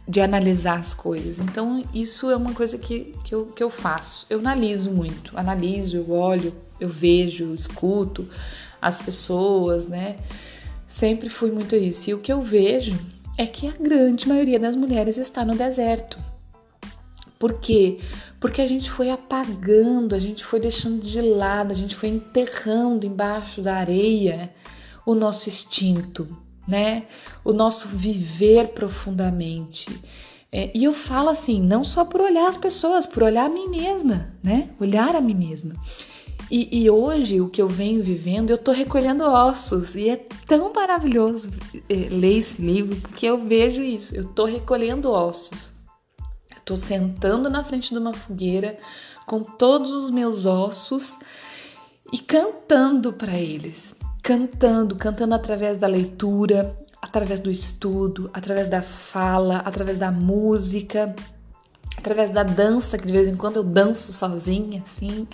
de 0.08 0.20
analisar 0.22 0.80
as 0.80 0.94
coisas. 0.94 1.40
Então, 1.40 1.84
isso 1.94 2.30
é 2.32 2.36
uma 2.36 2.54
coisa 2.54 2.78
que, 2.78 3.14
que, 3.24 3.34
eu, 3.36 3.46
que 3.46 3.64
eu 3.64 3.70
faço. 3.70 4.26
Eu 4.30 4.40
analiso 4.40 4.90
muito, 4.90 5.38
analiso, 5.38 5.98
eu 5.98 6.12
olho, 6.12 6.54
eu 6.80 6.90
vejo, 6.90 7.46
eu 7.46 7.54
escuto 7.54 8.28
as 8.82 9.00
pessoas, 9.00 9.88
né? 9.88 10.18
Sempre 10.88 11.30
fui 11.30 11.52
muito 11.52 11.76
isso. 11.76 12.10
E 12.10 12.14
o 12.14 12.20
que 12.20 12.34
eu 12.34 12.42
vejo 12.42 12.98
é 13.38 13.46
que 13.46 13.68
a 13.68 13.72
grande 13.72 14.28
maioria 14.28 14.60
das 14.60 14.76
mulheres 14.76 15.18
está 15.18 15.46
no 15.46 15.56
deserto. 15.56 16.18
Por 17.42 17.54
quê? 17.54 17.98
Porque 18.40 18.62
a 18.62 18.68
gente 18.68 18.88
foi 18.92 19.10
apagando, 19.10 20.14
a 20.14 20.20
gente 20.20 20.46
foi 20.46 20.60
deixando 20.60 21.04
de 21.04 21.20
lado, 21.20 21.72
a 21.72 21.76
gente 21.76 21.96
foi 21.96 22.10
enterrando 22.10 23.04
embaixo 23.04 23.64
da 23.64 23.78
areia 23.78 24.52
o 25.04 25.16
nosso 25.16 25.50
instinto, 25.50 26.38
né? 26.68 27.08
O 27.44 27.52
nosso 27.52 27.88
viver 27.88 28.68
profundamente. 28.68 29.90
É, 30.52 30.70
e 30.76 30.84
eu 30.84 30.94
falo 30.94 31.30
assim, 31.30 31.60
não 31.60 31.84
só 31.84 32.06
por 32.06 32.22
olhar 32.22 32.48
as 32.48 32.58
pessoas, 32.58 33.08
por 33.08 33.24
olhar 33.24 33.48
a 33.48 33.50
mim 33.50 33.68
mesma, 33.70 34.32
né? 34.44 34.70
Olhar 34.80 35.16
a 35.16 35.22
mim 35.22 35.34
mesma. 35.34 35.74
E, 36.52 36.84
e, 36.84 36.92
hoje, 36.92 37.42
o 37.42 37.50
que 37.50 37.60
eu 37.60 37.68
venho 37.68 38.04
vivendo, 38.04 38.52
eu 38.52 38.58
tô 38.60 38.72
recolhendo 38.72 39.24
ossos. 39.24 39.96
E 39.96 40.12
é 40.12 40.28
tão 40.46 40.72
maravilhoso 40.72 41.50
é, 41.90 42.08
ler 42.12 42.38
esse 42.38 42.62
livro, 42.62 42.96
porque 42.98 43.26
eu 43.26 43.40
vejo 43.40 43.82
isso. 43.82 44.16
Eu 44.16 44.26
tô 44.26 44.46
recolhendo 44.46 45.10
ossos. 45.10 45.81
Tô 46.72 46.78
sentando 46.78 47.50
na 47.50 47.66
frente 47.66 47.92
de 47.92 47.98
uma 47.98 48.14
fogueira 48.14 48.78
com 49.26 49.44
todos 49.44 49.92
os 49.92 50.10
meus 50.10 50.46
ossos 50.46 51.20
e 52.14 52.18
cantando 52.18 53.12
para 53.12 53.38
eles. 53.38 53.94
Cantando, 54.24 54.96
cantando 54.96 55.36
através 55.36 55.78
da 55.78 55.86
leitura, 55.86 56.74
através 57.02 57.42
do 57.42 57.52
estudo, 57.52 58.32
através 58.34 58.70
da 58.70 58.82
fala, 58.82 59.58
através 59.58 59.98
da 59.98 60.14
música, 60.14 61.14
através 61.98 62.30
da 62.30 62.42
dança, 62.42 62.98
que 62.98 63.06
de 63.06 63.12
vez 63.12 63.28
em 63.28 63.36
quando 63.36 63.58
eu 63.58 63.64
danço 63.64 64.14
sozinha, 64.14 64.82
assim. 64.82 65.28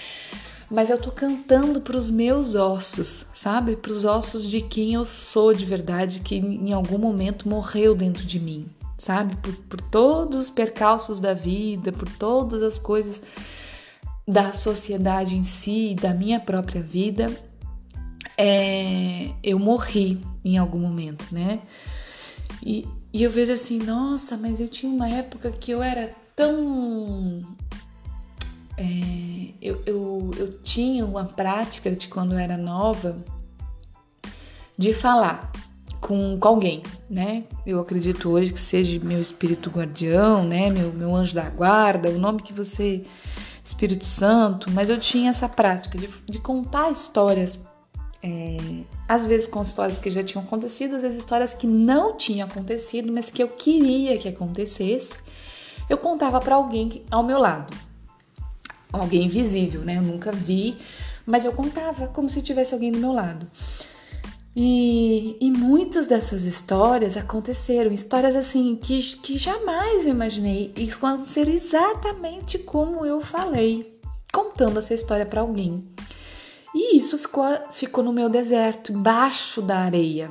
Mas 0.70 0.88
eu 0.88 0.98
tô 0.98 1.10
cantando 1.10 1.82
para 1.82 1.98
os 1.98 2.08
meus 2.08 2.54
ossos, 2.54 3.26
sabe? 3.34 3.76
Para 3.76 3.92
os 3.92 4.06
ossos 4.06 4.48
de 4.48 4.62
quem 4.62 4.94
eu 4.94 5.04
sou 5.04 5.52
de 5.52 5.66
verdade, 5.66 6.20
que 6.20 6.36
em 6.36 6.72
algum 6.72 6.96
momento 6.96 7.46
morreu 7.46 7.94
dentro 7.94 8.24
de 8.24 8.40
mim, 8.40 8.66
sabe? 9.04 9.36
Por, 9.36 9.54
por 9.54 9.80
todos 9.80 10.40
os 10.40 10.50
percalços 10.50 11.20
da 11.20 11.34
vida, 11.34 11.92
por 11.92 12.08
todas 12.08 12.62
as 12.62 12.78
coisas 12.78 13.20
da 14.26 14.52
sociedade 14.54 15.36
em 15.36 15.44
si, 15.44 15.94
da 16.00 16.14
minha 16.14 16.40
própria 16.40 16.82
vida, 16.82 17.30
é, 18.38 19.30
eu 19.42 19.58
morri 19.58 20.24
em 20.42 20.56
algum 20.56 20.78
momento, 20.78 21.26
né? 21.30 21.60
E, 22.62 22.88
e 23.12 23.22
eu 23.22 23.30
vejo 23.30 23.52
assim, 23.52 23.78
nossa, 23.78 24.38
mas 24.38 24.58
eu 24.58 24.68
tinha 24.68 24.90
uma 24.90 25.08
época 25.08 25.50
que 25.50 25.70
eu 25.70 25.82
era 25.82 26.14
tão. 26.34 27.42
É, 28.78 29.52
eu, 29.60 29.82
eu, 29.84 30.30
eu 30.38 30.62
tinha 30.62 31.04
uma 31.04 31.26
prática 31.26 31.90
de 31.90 32.08
quando 32.08 32.32
eu 32.32 32.38
era 32.38 32.56
nova 32.56 33.22
de 34.76 34.94
falar 34.94 35.52
com, 36.04 36.38
com 36.38 36.48
alguém, 36.48 36.82
né? 37.08 37.44
Eu 37.64 37.80
acredito 37.80 38.30
hoje 38.30 38.52
que 38.52 38.60
seja 38.60 39.00
meu 39.02 39.18
espírito 39.18 39.70
guardião, 39.70 40.44
né? 40.44 40.68
Meu, 40.68 40.92
meu 40.92 41.16
anjo 41.16 41.34
da 41.34 41.48
guarda, 41.48 42.10
o 42.10 42.18
nome 42.18 42.42
que 42.42 42.52
você. 42.52 43.02
Espírito 43.64 44.04
Santo, 44.04 44.70
mas 44.70 44.90
eu 44.90 45.00
tinha 45.00 45.30
essa 45.30 45.48
prática 45.48 45.96
de, 45.96 46.06
de 46.28 46.38
contar 46.38 46.90
histórias 46.90 47.58
é, 48.22 48.58
às 49.08 49.26
vezes 49.26 49.48
com 49.48 49.62
histórias 49.62 49.98
que 49.98 50.10
já 50.10 50.22
tinham 50.22 50.44
acontecido, 50.44 50.96
às 50.96 51.00
vezes 51.00 51.16
histórias 51.16 51.54
que 51.54 51.66
não 51.66 52.14
tinham 52.14 52.46
acontecido, 52.46 53.10
mas 53.10 53.30
que 53.30 53.42
eu 53.42 53.48
queria 53.48 54.18
que 54.18 54.28
acontecesse, 54.28 55.18
eu 55.88 55.96
contava 55.96 56.38
para 56.40 56.56
alguém 56.56 57.04
ao 57.10 57.22
meu 57.22 57.38
lado. 57.38 57.74
Alguém 58.92 59.24
invisível, 59.24 59.80
né? 59.80 59.96
Eu 59.96 60.02
nunca 60.02 60.30
vi, 60.30 60.76
mas 61.24 61.46
eu 61.46 61.52
contava 61.52 62.06
como 62.08 62.28
se 62.28 62.42
tivesse 62.42 62.74
alguém 62.74 62.92
do 62.92 62.98
meu 62.98 63.12
lado. 63.12 63.46
E, 64.56 65.36
e 65.40 65.50
muitas 65.50 66.06
dessas 66.06 66.44
histórias 66.44 67.16
aconteceram, 67.16 67.90
histórias 67.90 68.36
assim 68.36 68.76
que, 68.76 69.00
que 69.16 69.36
jamais 69.36 70.04
eu 70.04 70.12
imaginei, 70.12 70.72
e 70.76 70.88
aconteceram 70.90 71.50
exatamente 71.50 72.58
como 72.58 73.04
eu 73.04 73.20
falei, 73.20 73.98
contando 74.32 74.78
essa 74.78 74.94
história 74.94 75.26
para 75.26 75.40
alguém. 75.40 75.84
E 76.72 76.96
isso 76.96 77.18
ficou, 77.18 77.44
ficou 77.72 78.04
no 78.04 78.12
meu 78.12 78.28
deserto, 78.28 78.92
embaixo 78.92 79.60
da 79.60 79.78
areia. 79.78 80.30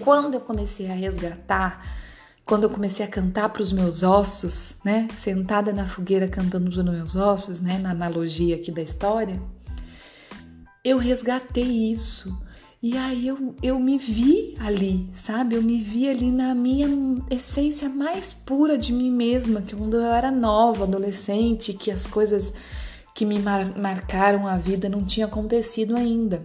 Quando 0.00 0.34
eu 0.34 0.40
comecei 0.40 0.90
a 0.90 0.94
resgatar, 0.94 1.84
quando 2.44 2.64
eu 2.64 2.70
comecei 2.70 3.04
a 3.06 3.08
cantar 3.08 3.48
para 3.50 3.62
os 3.62 3.72
meus 3.72 4.02
ossos, 4.02 4.74
né, 4.84 5.06
sentada 5.18 5.72
na 5.72 5.86
fogueira 5.86 6.26
cantando 6.26 6.70
para 6.70 6.78
os 6.80 6.84
meus 6.84 7.16
ossos, 7.16 7.60
né, 7.60 7.78
na 7.78 7.90
analogia 7.90 8.56
aqui 8.56 8.72
da 8.72 8.82
história, 8.82 9.40
eu 10.84 10.98
resgatei 10.98 11.92
isso. 11.92 12.36
E 12.82 12.98
aí 12.98 13.28
eu, 13.28 13.54
eu 13.62 13.78
me 13.78 13.96
vi 13.96 14.56
ali, 14.58 15.08
sabe? 15.14 15.54
Eu 15.54 15.62
me 15.62 15.80
vi 15.80 16.08
ali 16.08 16.32
na 16.32 16.52
minha 16.52 16.88
essência 17.30 17.88
mais 17.88 18.32
pura 18.32 18.76
de 18.76 18.92
mim 18.92 19.08
mesma, 19.08 19.62
que 19.62 19.76
quando 19.76 19.98
eu 19.98 20.10
era 20.10 20.32
nova, 20.32 20.82
adolescente, 20.82 21.74
que 21.74 21.92
as 21.92 22.08
coisas 22.08 22.52
que 23.14 23.24
me 23.24 23.38
mar 23.38 23.78
marcaram 23.78 24.48
a 24.48 24.56
vida 24.56 24.88
não 24.88 25.04
tinha 25.04 25.26
acontecido 25.26 25.96
ainda. 25.96 26.42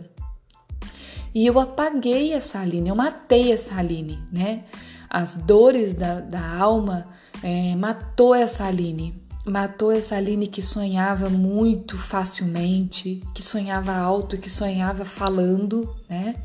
E 1.34 1.44
eu 1.44 1.60
apaguei 1.60 2.34
essa 2.34 2.60
Aline, 2.60 2.90
eu 2.90 2.96
matei 2.96 3.52
essa 3.52 3.74
Aline, 3.74 4.20
né? 4.32 4.66
As 5.10 5.34
dores 5.34 5.96
da, 5.96 6.20
da 6.20 6.56
alma 6.56 7.08
é, 7.42 7.76
matou 7.76 8.36
essa 8.36 8.64
Aline, 8.64 9.16
matou 9.48 9.92
essa 9.92 10.16
Aline 10.16 10.48
que 10.48 10.62
sonhava 10.62 11.30
muito 11.30 11.98
facilmente, 11.98 13.24
que 13.34 13.42
sonhava 13.42 13.94
alto, 13.94 14.38
que 14.38 14.50
sonhava 14.50 15.06
falando, 15.06 15.96
né? 16.10 16.36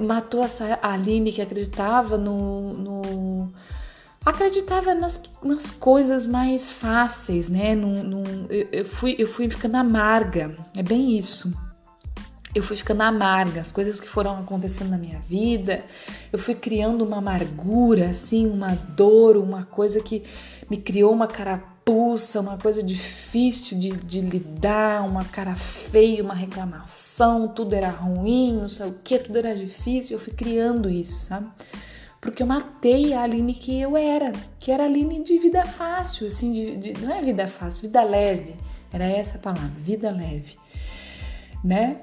Matou 0.00 0.44
essa 0.44 0.78
Aline 0.82 1.32
que 1.32 1.42
acreditava 1.42 2.16
no, 2.16 2.72
no 2.74 3.52
acreditava 4.24 4.94
nas, 4.94 5.20
nas 5.42 5.70
coisas 5.70 6.26
mais 6.26 6.70
fáceis, 6.70 7.48
né? 7.48 7.74
Num, 7.74 8.46
eu, 8.48 8.68
eu, 8.72 8.84
fui, 8.84 9.16
eu 9.18 9.26
fui 9.26 9.48
ficando 9.48 9.76
amarga, 9.76 10.54
é 10.76 10.82
bem 10.82 11.16
isso. 11.16 11.52
Eu 12.54 12.62
fui 12.62 12.76
ficando 12.76 13.00
amarga, 13.00 13.62
as 13.62 13.72
coisas 13.72 13.98
que 13.98 14.06
foram 14.06 14.38
acontecendo 14.38 14.90
na 14.90 14.98
minha 14.98 15.18
vida, 15.20 15.82
eu 16.30 16.38
fui 16.38 16.54
criando 16.54 17.02
uma 17.02 17.16
amargura, 17.16 18.10
assim, 18.10 18.46
uma 18.46 18.74
dor, 18.74 19.38
uma 19.38 19.64
coisa 19.64 20.00
que 20.00 20.22
me 20.68 20.76
criou 20.76 21.12
uma 21.12 21.26
carapuça, 21.84 22.40
uma 22.40 22.56
coisa 22.56 22.82
difícil 22.82 23.78
de, 23.78 23.90
de 23.90 24.20
lidar, 24.20 25.04
uma 25.04 25.24
cara 25.24 25.54
feia, 25.54 26.22
uma 26.22 26.34
reclamação, 26.34 27.48
tudo 27.48 27.74
era 27.74 27.90
ruim, 27.90 28.56
não 28.56 28.68
sei 28.68 28.88
o 28.88 28.94
que, 29.02 29.18
tudo 29.18 29.38
era 29.38 29.54
difícil, 29.54 30.16
eu 30.16 30.20
fui 30.22 30.32
criando 30.32 30.88
isso, 30.88 31.18
sabe? 31.18 31.48
porque 32.20 32.40
eu 32.40 32.46
matei 32.46 33.12
a 33.12 33.22
Aline 33.22 33.52
que 33.52 33.80
eu 33.80 33.96
era, 33.96 34.30
que 34.56 34.70
era 34.70 34.84
a 34.84 34.86
Aline 34.86 35.24
de 35.24 35.40
vida 35.40 35.64
fácil, 35.66 36.28
assim, 36.28 36.52
de, 36.52 36.76
de, 36.76 37.04
não 37.04 37.12
é 37.12 37.20
vida 37.20 37.48
fácil, 37.48 37.82
vida 37.82 38.00
leve, 38.04 38.54
era 38.92 39.04
essa 39.04 39.38
a 39.38 39.40
palavra, 39.40 39.68
vida 39.78 40.08
leve, 40.08 40.56
né? 41.64 42.02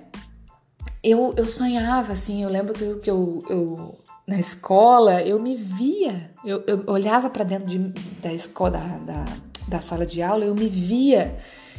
Eu, 1.01 1.33
eu 1.37 1.47
sonhava, 1.47 2.11
assim, 2.11 2.43
eu 2.43 2.49
lembro 2.49 2.73
que, 2.73 2.83
eu, 2.83 2.99
que 2.99 3.09
eu, 3.09 3.39
eu 3.49 3.97
na 4.27 4.37
escola, 4.37 5.21
eu 5.21 5.41
me 5.41 5.55
via, 5.55 6.31
eu, 6.43 6.65
eu 6.67 6.83
olhava 6.87 7.29
para 7.29 7.45
dentro 7.45 7.67
de, 7.67 7.77
da 8.21 8.33
escola, 8.33 8.71
da, 8.71 8.97
da, 8.97 9.25
da 9.69 9.79
sala 9.79 10.05
de 10.05 10.21
aula, 10.21 10.45
eu 10.45 10.55
me 10.55 10.67
via 10.67 11.37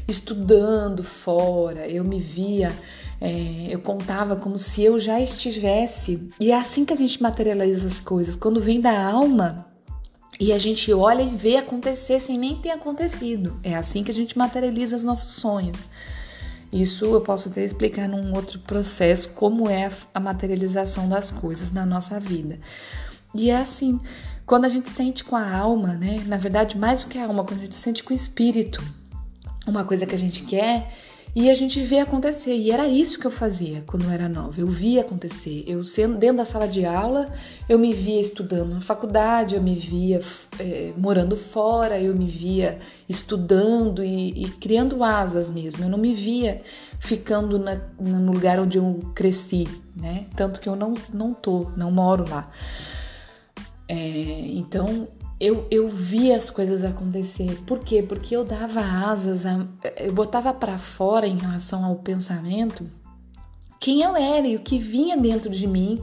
estudando 0.09 1.05
fora, 1.05 1.89
eu 1.89 2.05
me 2.05 2.19
via 2.19 2.73
é, 3.21 3.67
eu 3.69 3.81
contava 3.81 4.35
como 4.35 4.59
se 4.59 4.83
eu 4.83 4.99
já 4.99 5.21
estivesse. 5.21 6.29
E 6.41 6.51
é 6.51 6.57
assim 6.57 6.85
que 6.85 6.93
a 6.93 6.97
gente 6.97 7.23
materializa 7.23 7.87
as 7.87 8.01
coisas. 8.01 8.35
Quando 8.35 8.61
vem 8.61 8.81
da 8.81 8.99
alma 8.99 9.67
e 10.39 10.53
a 10.53 10.59
gente 10.59 10.91
olha 10.93 11.23
e 11.23 11.29
vê 11.29 11.59
acontecer 11.59 12.19
sem 12.19 12.39
nem 12.39 12.57
ter 12.57 12.71
acontecido. 12.71 13.61
É 13.63 13.77
assim 13.77 14.03
que 14.03 14.11
a 14.11 14.15
gente 14.15 14.39
materializa 14.39 14.97
os 14.97 15.03
nossos 15.03 15.35
sonhos. 15.35 15.85
Isso 16.73 17.05
eu 17.05 17.21
posso 17.21 17.49
até 17.49 17.65
explicar 17.65 18.09
num 18.09 18.35
outro 18.35 18.59
processo 18.61 19.31
como 19.31 19.69
é 19.69 19.91
a 20.15 20.21
materialização 20.21 21.09
das 21.09 21.31
coisas 21.31 21.71
na 21.71 21.85
nossa 21.85 22.19
vida. 22.19 22.59
E 23.35 23.51
é 23.51 23.57
assim, 23.57 24.01
quando 24.51 24.65
a 24.65 24.69
gente 24.69 24.91
sente 24.91 25.23
com 25.23 25.37
a 25.37 25.57
alma, 25.57 25.95
né? 25.95 26.25
Na 26.27 26.37
verdade, 26.37 26.77
mais 26.77 27.05
do 27.05 27.09
que 27.09 27.17
a 27.17 27.25
alma, 27.25 27.45
quando 27.45 27.61
a 27.61 27.63
gente 27.63 27.77
sente 27.77 28.03
com 28.03 28.13
o 28.13 28.17
espírito 28.17 28.83
uma 29.65 29.85
coisa 29.85 30.05
que 30.05 30.13
a 30.13 30.19
gente 30.19 30.43
quer 30.43 30.93
e 31.37 31.49
a 31.49 31.55
gente 31.55 31.79
vê 31.79 32.01
acontecer. 32.01 32.57
E 32.57 32.73
era 32.73 32.89
isso 32.89 33.21
que 33.21 33.29
eu 33.29 33.31
fazia 33.31 33.85
quando 33.87 34.07
eu 34.07 34.11
era 34.11 34.29
nova. 34.29 34.61
Eu 34.61 34.67
via 34.67 35.03
acontecer. 35.03 35.63
Eu 35.69 35.85
sendo 35.85 36.19
dentro 36.19 36.39
da 36.39 36.45
sala 36.45 36.67
de 36.67 36.85
aula, 36.85 37.33
eu 37.69 37.79
me 37.79 37.93
via 37.93 38.21
estudando 38.21 38.75
na 38.75 38.81
faculdade, 38.81 39.55
eu 39.55 39.63
me 39.63 39.77
via 39.77 40.21
é, 40.59 40.93
morando 40.97 41.37
fora, 41.37 42.01
eu 42.01 42.13
me 42.13 42.27
via 42.27 42.81
estudando 43.09 44.03
e, 44.03 44.47
e, 44.47 44.49
criando 44.51 45.05
asas 45.05 45.49
mesmo. 45.49 45.85
Eu 45.85 45.89
não 45.89 45.99
me 45.99 46.13
via 46.13 46.61
ficando 46.99 47.57
na, 47.57 47.81
no 48.01 48.33
lugar 48.33 48.59
onde 48.59 48.79
eu 48.79 48.99
cresci, 49.15 49.69
né? 49.95 50.27
Tanto 50.35 50.61
que 50.61 50.69
eu 50.69 50.75
não, 50.75 50.95
não 51.15 51.33
tô, 51.33 51.71
não 51.77 51.93
moro 51.93 52.29
lá. 52.29 52.51
É, 53.93 54.47
então 54.53 55.09
eu, 55.41 55.67
eu 55.69 55.89
via 55.89 56.37
as 56.37 56.49
coisas 56.49 56.85
acontecer. 56.85 57.61
Por 57.67 57.81
quê? 57.81 58.01
Porque 58.01 58.37
eu 58.37 58.45
dava 58.45 58.81
asas, 58.81 59.45
a, 59.45 59.67
eu 59.97 60.15
botava 60.15 60.55
para 60.55 60.79
fora 60.79 61.27
em 61.27 61.37
relação 61.37 61.85
ao 61.85 61.97
pensamento 61.97 62.89
quem 63.81 64.03
eu 64.03 64.15
era 64.15 64.47
e 64.47 64.55
o 64.55 64.61
que 64.61 64.79
vinha 64.79 65.17
dentro 65.17 65.51
de 65.51 65.67
mim, 65.67 66.01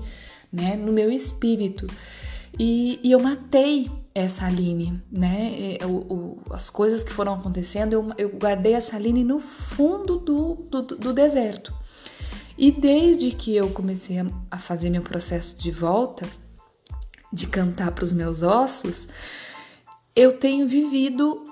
né, 0.52 0.76
no 0.76 0.92
meu 0.92 1.10
espírito. 1.10 1.88
E, 2.60 3.00
e 3.02 3.12
eu 3.12 3.22
matei 3.22 3.90
essa 4.14 4.48
Aline, 4.48 5.00
né? 5.10 5.78
O, 5.86 6.14
o, 6.14 6.42
as 6.50 6.70
coisas 6.70 7.04
que 7.04 7.14
foram 7.14 7.36
acontecendo, 7.36 7.94
eu, 7.94 8.10
eu 8.18 8.30
guardei 8.30 8.74
essa 8.74 8.98
Aline 8.98 9.24
no 9.24 9.40
fundo 9.40 10.18
do, 10.18 10.56
do, 10.56 10.82
do 10.82 11.14
deserto. 11.14 11.74
E 12.58 12.72
desde 12.72 13.30
que 13.32 13.56
eu 13.56 13.70
comecei 13.70 14.18
a 14.50 14.58
fazer 14.58 14.90
meu 14.90 15.04
processo 15.04 15.56
de 15.56 15.70
volta, 15.70 16.28
de 17.32 17.48
cantar 17.48 17.92
para 17.92 18.04
os 18.04 18.14
meus 18.14 18.42
ossos, 18.42 19.08
eu 20.16 20.38
tenho 20.38 20.68
vivido 20.68 21.44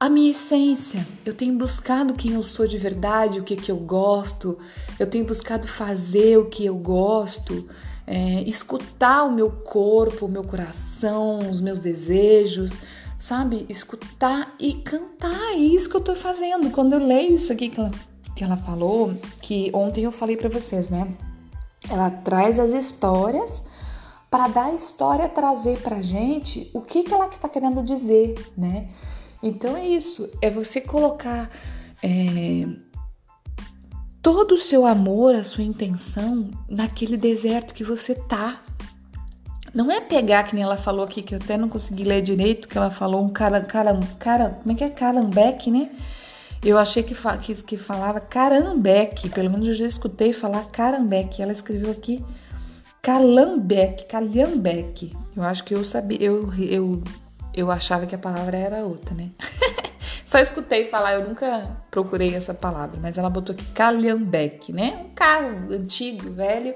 a 0.00 0.08
minha 0.08 0.30
essência. 0.30 1.06
Eu 1.24 1.34
tenho 1.34 1.56
buscado 1.56 2.14
quem 2.14 2.32
eu 2.34 2.42
sou 2.42 2.66
de 2.66 2.78
verdade, 2.78 3.40
o 3.40 3.42
que, 3.42 3.56
que 3.56 3.70
eu 3.70 3.76
gosto. 3.76 4.58
Eu 4.98 5.06
tenho 5.06 5.24
buscado 5.24 5.66
fazer 5.66 6.38
o 6.38 6.46
que 6.46 6.64
eu 6.64 6.76
gosto, 6.76 7.68
é, 8.06 8.42
escutar 8.42 9.24
o 9.24 9.32
meu 9.32 9.50
corpo, 9.50 10.26
o 10.26 10.28
meu 10.28 10.44
coração, 10.44 11.38
os 11.50 11.60
meus 11.60 11.78
desejos, 11.78 12.72
sabe? 13.18 13.66
Escutar 13.68 14.54
e 14.58 14.74
cantar. 14.74 15.52
É 15.52 15.56
isso 15.56 15.88
que 15.88 15.96
eu 15.96 16.00
tô 16.00 16.14
fazendo. 16.14 16.70
Quando 16.70 16.92
eu 16.92 17.04
leio 17.04 17.34
isso 17.34 17.52
aqui 17.52 17.68
que 17.68 17.80
ela, 17.80 17.90
que 18.36 18.44
ela 18.44 18.56
falou, 18.56 19.12
que 19.42 19.70
ontem 19.74 20.04
eu 20.04 20.12
falei 20.12 20.36
para 20.36 20.48
vocês, 20.48 20.88
né? 20.88 21.12
Ela 21.88 22.10
traz 22.10 22.58
as 22.58 22.70
histórias 22.70 23.64
para 24.30 24.48
dar 24.48 24.66
a 24.66 24.74
história 24.74 25.28
trazer 25.28 25.78
pra 25.78 26.02
gente 26.02 26.70
o 26.74 26.80
que, 26.80 27.02
que 27.02 27.12
ela 27.12 27.28
tá 27.28 27.48
querendo 27.48 27.82
dizer, 27.82 28.34
né? 28.56 28.88
Então 29.42 29.76
é 29.76 29.86
isso, 29.86 30.28
é 30.42 30.50
você 30.50 30.80
colocar 30.80 31.50
é, 32.02 32.66
todo 34.20 34.52
o 34.52 34.58
seu 34.58 34.84
amor, 34.84 35.34
a 35.34 35.44
sua 35.44 35.64
intenção 35.64 36.50
naquele 36.68 37.16
deserto 37.16 37.72
que 37.72 37.84
você 37.84 38.14
tá. 38.14 38.62
Não 39.74 39.90
é 39.90 40.00
pegar, 40.00 40.44
que 40.44 40.54
nem 40.54 40.64
ela 40.64 40.76
falou 40.76 41.04
aqui, 41.04 41.22
que 41.22 41.34
eu 41.34 41.38
até 41.42 41.56
não 41.56 41.68
consegui 41.68 42.04
ler 42.04 42.22
direito, 42.22 42.68
que 42.68 42.76
ela 42.76 42.90
falou 42.90 43.22
um 43.22 43.28
cara, 43.28 43.60
cara, 43.60 43.98
cara 44.18 44.58
como 44.62 44.72
é 44.72 44.74
que 44.74 44.84
é? 44.84 44.90
Carambeque, 44.90 45.70
né? 45.70 45.90
Eu 46.64 46.76
achei 46.76 47.02
que, 47.02 47.14
que, 47.40 47.54
que 47.62 47.76
falava 47.76 48.18
carambeque, 48.18 49.28
pelo 49.28 49.50
menos 49.50 49.68
eu 49.68 49.74
já 49.74 49.86
escutei 49.86 50.32
falar 50.32 50.64
carambeque. 50.72 51.40
Ela 51.40 51.52
escreveu 51.52 51.92
aqui 51.92 52.24
calambeque, 53.08 54.04
calhambeque. 54.04 55.16
Eu 55.34 55.42
acho 55.42 55.64
que 55.64 55.74
eu 55.74 55.82
sabia, 55.82 56.18
eu, 56.20 56.52
eu, 56.62 57.02
eu 57.54 57.70
achava 57.70 58.06
que 58.06 58.14
a 58.14 58.18
palavra 58.18 58.58
era 58.58 58.84
outra, 58.84 59.14
né? 59.14 59.30
Só 60.26 60.38
escutei 60.38 60.88
falar, 60.88 61.14
eu 61.14 61.26
nunca 61.26 61.74
procurei 61.90 62.34
essa 62.34 62.52
palavra, 62.52 63.00
mas 63.00 63.16
ela 63.16 63.30
botou 63.30 63.54
aqui 63.54 63.64
calhambeque, 63.72 64.74
né? 64.74 65.06
Um 65.06 65.14
carro 65.14 65.72
antigo, 65.72 66.30
velho. 66.30 66.74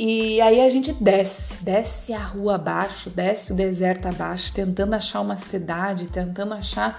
E 0.00 0.40
aí 0.40 0.62
a 0.62 0.70
gente 0.70 0.94
desce, 0.94 1.62
desce 1.62 2.14
a 2.14 2.22
rua 2.22 2.54
abaixo, 2.54 3.10
desce 3.10 3.52
o 3.52 3.54
deserto 3.54 4.08
abaixo, 4.08 4.54
tentando 4.54 4.94
achar 4.94 5.20
uma 5.20 5.36
cidade, 5.36 6.06
tentando 6.06 6.54
achar 6.54 6.98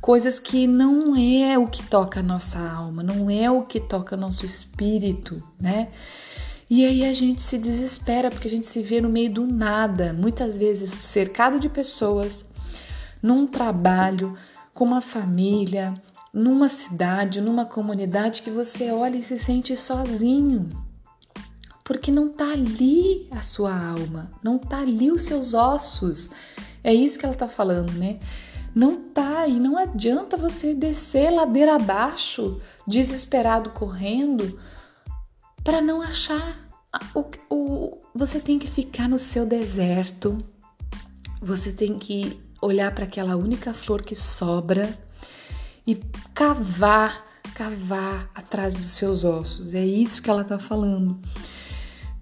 coisas 0.00 0.38
que 0.38 0.68
não 0.68 1.16
é 1.16 1.58
o 1.58 1.66
que 1.66 1.82
toca 1.82 2.20
a 2.20 2.22
nossa 2.22 2.60
alma, 2.60 3.02
não 3.02 3.28
é 3.28 3.50
o 3.50 3.62
que 3.62 3.80
toca 3.80 4.16
nosso 4.16 4.46
espírito, 4.46 5.42
né? 5.60 5.88
E 6.68 6.84
aí 6.84 7.04
a 7.04 7.12
gente 7.12 7.42
se 7.42 7.58
desespera 7.58 8.30
porque 8.30 8.48
a 8.48 8.50
gente 8.50 8.66
se 8.66 8.82
vê 8.82 9.00
no 9.00 9.08
meio 9.08 9.30
do 9.30 9.46
nada, 9.46 10.12
muitas 10.12 10.56
vezes 10.56 10.90
cercado 10.90 11.60
de 11.60 11.68
pessoas, 11.68 12.46
num 13.22 13.46
trabalho, 13.46 14.36
com 14.72 14.84
uma 14.84 15.00
família, 15.00 15.94
numa 16.32 16.68
cidade, 16.68 17.40
numa 17.40 17.64
comunidade 17.64 18.42
que 18.42 18.50
você 18.50 18.90
olha 18.90 19.16
e 19.16 19.24
se 19.24 19.38
sente 19.38 19.76
sozinho. 19.76 20.68
Porque 21.84 22.10
não 22.10 22.30
tá 22.30 22.50
ali 22.52 23.28
a 23.30 23.42
sua 23.42 23.72
alma, 23.72 24.32
não 24.42 24.58
tá 24.58 24.78
ali 24.78 25.12
os 25.12 25.22
seus 25.22 25.54
ossos. 25.54 26.30
É 26.82 26.92
isso 26.92 27.18
que 27.18 27.26
ela 27.26 27.34
tá 27.34 27.46
falando, 27.46 27.92
né? 27.92 28.18
Não 28.74 28.96
tá 28.96 29.46
e 29.46 29.60
não 29.60 29.78
adianta 29.78 30.36
você 30.36 30.74
descer 30.74 31.30
ladeira 31.30 31.76
abaixo, 31.76 32.60
desesperado 32.86 33.70
correndo, 33.70 34.58
para 35.64 35.80
não 35.80 36.02
achar 36.02 36.64
o, 37.14 37.24
o, 37.50 37.98
você 38.14 38.38
tem 38.38 38.58
que 38.58 38.70
ficar 38.70 39.08
no 39.08 39.18
seu 39.18 39.46
deserto, 39.46 40.44
você 41.40 41.72
tem 41.72 41.98
que 41.98 42.38
olhar 42.60 42.94
para 42.94 43.04
aquela 43.04 43.36
única 43.36 43.74
flor 43.74 44.02
que 44.02 44.14
sobra 44.14 44.96
e 45.86 45.96
cavar, 46.34 47.24
cavar 47.54 48.30
atrás 48.34 48.74
dos 48.74 48.92
seus 48.92 49.24
ossos. 49.24 49.74
É 49.74 49.84
isso 49.84 50.22
que 50.22 50.30
ela 50.30 50.42
está 50.42 50.58
falando, 50.58 51.18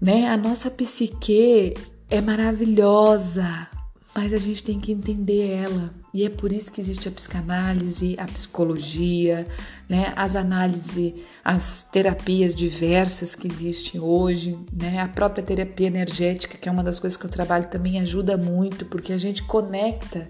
né? 0.01 0.27
A 0.29 0.37
nossa 0.37 0.71
psique 0.71 1.73
é 2.09 2.21
maravilhosa, 2.21 3.67
mas 4.15 4.33
a 4.33 4.37
gente 4.37 4.63
tem 4.63 4.79
que 4.79 4.91
entender 4.91 5.49
ela. 5.49 5.93
E 6.13 6.23
é 6.23 6.29
por 6.29 6.51
isso 6.51 6.71
que 6.71 6.79
existe 6.79 7.07
a 7.07 7.11
psicanálise, 7.11 8.15
a 8.19 8.25
psicologia, 8.25 9.47
né? 9.89 10.13
As 10.15 10.35
análises, 10.35 11.15
as 11.43 11.83
terapias 11.91 12.53
diversas 12.53 13.33
que 13.33 13.47
existem 13.47 13.99
hoje, 13.99 14.57
né? 14.71 14.99
A 14.99 15.07
própria 15.07 15.43
terapia 15.43 15.87
energética, 15.87 16.57
que 16.57 16.69
é 16.69 16.71
uma 16.71 16.83
das 16.83 16.99
coisas 16.99 17.17
que 17.17 17.25
eu 17.25 17.31
trabalho, 17.31 17.69
também 17.69 17.99
ajuda 17.99 18.37
muito, 18.37 18.85
porque 18.85 19.11
a 19.11 19.17
gente 19.17 19.41
conecta 19.43 20.29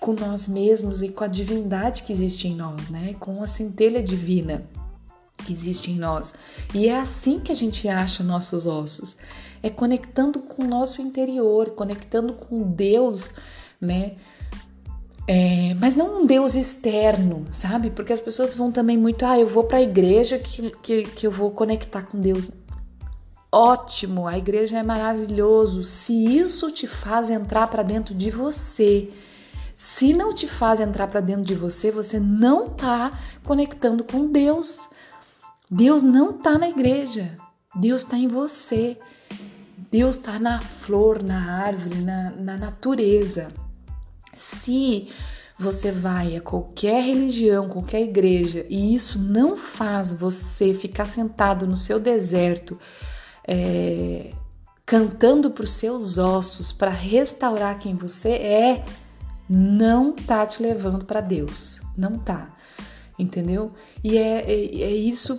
com 0.00 0.12
nós 0.12 0.48
mesmos 0.48 1.00
e 1.00 1.08
com 1.08 1.24
a 1.24 1.28
divindade 1.28 2.02
que 2.02 2.12
existe 2.12 2.48
em 2.48 2.56
nós, 2.56 2.88
né? 2.88 3.14
Com 3.20 3.42
a 3.42 3.46
centelha 3.46 4.02
divina 4.02 4.62
que 5.44 5.52
existe 5.52 5.92
em 5.92 5.98
nós. 5.98 6.34
E 6.74 6.88
é 6.88 6.98
assim 6.98 7.38
que 7.38 7.52
a 7.52 7.54
gente 7.54 7.88
acha 7.88 8.24
nossos 8.24 8.66
ossos. 8.66 9.16
É 9.62 9.70
conectando 9.70 10.38
com 10.40 10.62
o 10.64 10.68
nosso 10.68 11.02
interior, 11.02 11.70
conectando 11.70 12.32
com 12.32 12.62
Deus, 12.62 13.32
né? 13.80 14.12
É, 15.26 15.74
mas 15.74 15.94
não 15.94 16.22
um 16.22 16.26
Deus 16.26 16.54
externo, 16.54 17.46
sabe? 17.52 17.90
Porque 17.90 18.14
as 18.14 18.20
pessoas 18.20 18.54
vão 18.54 18.72
também 18.72 18.96
muito, 18.96 19.26
ah, 19.26 19.38
eu 19.38 19.46
vou 19.46 19.64
para 19.64 19.76
a 19.76 19.82
igreja 19.82 20.38
que, 20.38 20.70
que, 20.82 21.02
que 21.02 21.26
eu 21.26 21.30
vou 21.30 21.50
conectar 21.50 22.02
com 22.02 22.18
Deus. 22.18 22.50
Ótimo, 23.52 24.26
a 24.26 24.38
igreja 24.38 24.78
é 24.78 24.82
maravilhoso. 24.82 25.84
Se 25.84 26.12
isso 26.12 26.70
te 26.70 26.86
faz 26.86 27.28
entrar 27.28 27.66
para 27.68 27.82
dentro 27.82 28.14
de 28.14 28.30
você, 28.30 29.10
se 29.76 30.12
não 30.12 30.34
te 30.34 30.48
faz 30.48 30.80
entrar 30.80 31.06
para 31.08 31.20
dentro 31.20 31.44
de 31.44 31.54
você, 31.54 31.90
você 31.90 32.18
não 32.18 32.70
tá 32.70 33.18
conectando 33.44 34.02
com 34.04 34.26
Deus. 34.26 34.88
Deus 35.70 36.02
não 36.02 36.32
tá 36.32 36.58
na 36.58 36.68
igreja. 36.68 37.38
Deus 37.74 38.02
está 38.02 38.16
em 38.16 38.26
você. 38.26 38.98
Deus 39.90 40.16
está 40.16 40.38
na 40.38 40.60
flor, 40.60 41.22
na 41.22 41.62
árvore, 41.62 42.00
na, 42.02 42.30
na 42.30 42.56
natureza. 42.56 43.52
Se 44.34 45.08
você 45.58 45.90
vai 45.90 46.36
a 46.36 46.40
qualquer 46.40 47.02
religião, 47.02 47.68
qualquer 47.68 48.02
igreja, 48.02 48.64
e 48.68 48.94
isso 48.94 49.18
não 49.18 49.56
faz 49.56 50.12
você 50.12 50.74
ficar 50.74 51.06
sentado 51.06 51.66
no 51.66 51.76
seu 51.76 51.98
deserto, 51.98 52.78
é, 53.46 54.30
cantando 54.84 55.50
para 55.50 55.64
os 55.64 55.70
seus 55.70 56.18
ossos, 56.18 56.70
para 56.70 56.90
restaurar 56.90 57.78
quem 57.78 57.96
você 57.96 58.30
é, 58.30 58.84
não 59.48 60.12
tá 60.12 60.46
te 60.46 60.62
levando 60.62 61.04
para 61.04 61.20
Deus. 61.20 61.80
Não 61.96 62.18
tá. 62.18 62.54
Entendeu? 63.18 63.72
E 64.04 64.16
é, 64.16 64.42
é, 64.42 64.82
é 64.82 64.90
isso 64.92 65.36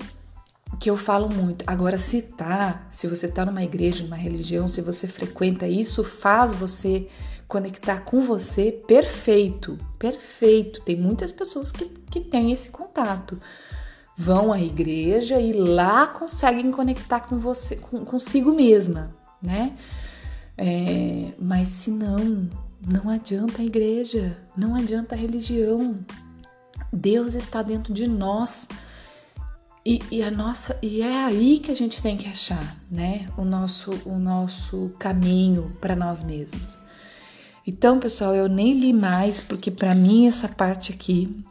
que 0.77 0.89
eu 0.89 0.97
falo 0.97 1.29
muito. 1.29 1.63
Agora, 1.65 1.97
se 1.97 2.21
tá, 2.21 2.88
se 2.91 3.08
você 3.08 3.27
tá 3.27 3.45
numa 3.45 3.63
igreja, 3.63 4.03
numa 4.03 4.15
religião, 4.15 4.67
se 4.67 4.82
você 4.82 5.08
frequenta 5.08 5.67
isso, 5.67 6.03
faz 6.03 6.53
você 6.53 7.08
conectar 7.47 8.01
com 8.01 8.21
você, 8.21 8.71
perfeito, 8.71 9.77
perfeito. 9.97 10.82
Tem 10.82 10.95
muitas 10.95 11.32
pessoas 11.32 11.71
que, 11.71 11.86
que 11.86 12.19
têm 12.19 12.51
esse 12.51 12.69
contato. 12.69 13.41
Vão 14.15 14.53
à 14.53 14.62
igreja 14.62 15.39
e 15.39 15.53
lá 15.53 16.05
conseguem 16.05 16.71
conectar 16.71 17.21
com 17.21 17.39
você, 17.39 17.77
com, 17.77 18.05
consigo 18.05 18.53
mesma, 18.53 19.15
né? 19.41 19.75
É, 20.58 21.32
mas 21.39 21.69
se 21.69 21.89
não, 21.89 22.49
não 22.86 23.10
adianta 23.10 23.62
a 23.62 23.65
igreja, 23.65 24.38
não 24.55 24.75
adianta 24.75 25.15
a 25.15 25.17
religião. 25.17 25.95
Deus 26.91 27.34
está 27.34 27.62
dentro 27.63 27.93
de 27.93 28.08
nós. 28.08 28.67
E, 29.86 30.00
e, 30.12 30.22
a 30.22 30.30
nossa 30.30 30.78
e 30.82 31.02
é 31.02 31.24
aí 31.24 31.58
que 31.58 31.72
a 31.72 31.76
gente 31.76 32.02
tem 32.02 32.18
que 32.18 32.28
achar, 32.28 32.76
né, 32.92 33.28
o 33.38 33.46
nosso 33.46 33.92
o 34.06 34.20
nosso 34.20 34.92
caminho 35.00 35.72
para 35.80 35.96
nós 35.96 36.22
mesmos. 36.22 36.78
Então, 37.65 38.00
pessoal, 38.00 38.36
eu 38.36 38.50
nem 38.50 38.74
li 38.74 38.92
mais, 38.92 39.39
porque 39.39 39.70
para 39.70 39.94
mim 39.94 40.28
essa 40.28 40.48
parte 40.48 40.92
aqui 40.92 41.44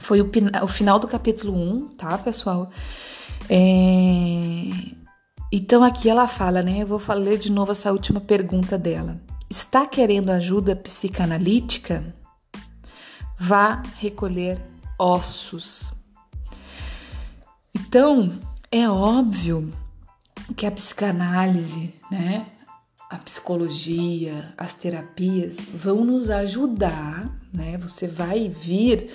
foi 0.00 0.20
o, 0.20 0.30
o, 0.62 0.68
final 0.68 0.98
do 0.98 1.06
capítulo 1.06 1.54
1, 1.54 1.88
tá, 1.90 2.18
pessoal? 2.18 2.70
É... 3.48 3.54
Então, 5.52 5.84
aqui 5.84 6.08
ela 6.08 6.26
fala, 6.26 6.62
né? 6.62 6.78
Eu 6.78 6.86
vou 6.86 7.00
ler 7.14 7.38
de 7.38 7.52
novo 7.52 7.72
essa 7.72 7.92
última 7.92 8.20
pergunta 8.20 8.76
dela. 8.76 9.20
Está 9.48 9.86
querendo 9.86 10.30
ajuda 10.30 10.74
psicanalítica? 10.74 12.14
Vá 13.38 13.82
recolher 13.98 14.60
ossos. 14.98 15.92
Então, 17.74 18.32
é 18.70 18.88
óbvio 18.88 19.72
que 20.56 20.66
a 20.66 20.70
psicanálise, 20.70 21.94
né, 22.10 22.46
a 23.10 23.18
psicologia, 23.18 24.52
as 24.56 24.74
terapias 24.74 25.56
vão 25.56 26.04
nos 26.04 26.30
ajudar, 26.30 27.30
né? 27.52 27.78
Você 27.78 28.08
vai 28.08 28.48
vir, 28.48 29.10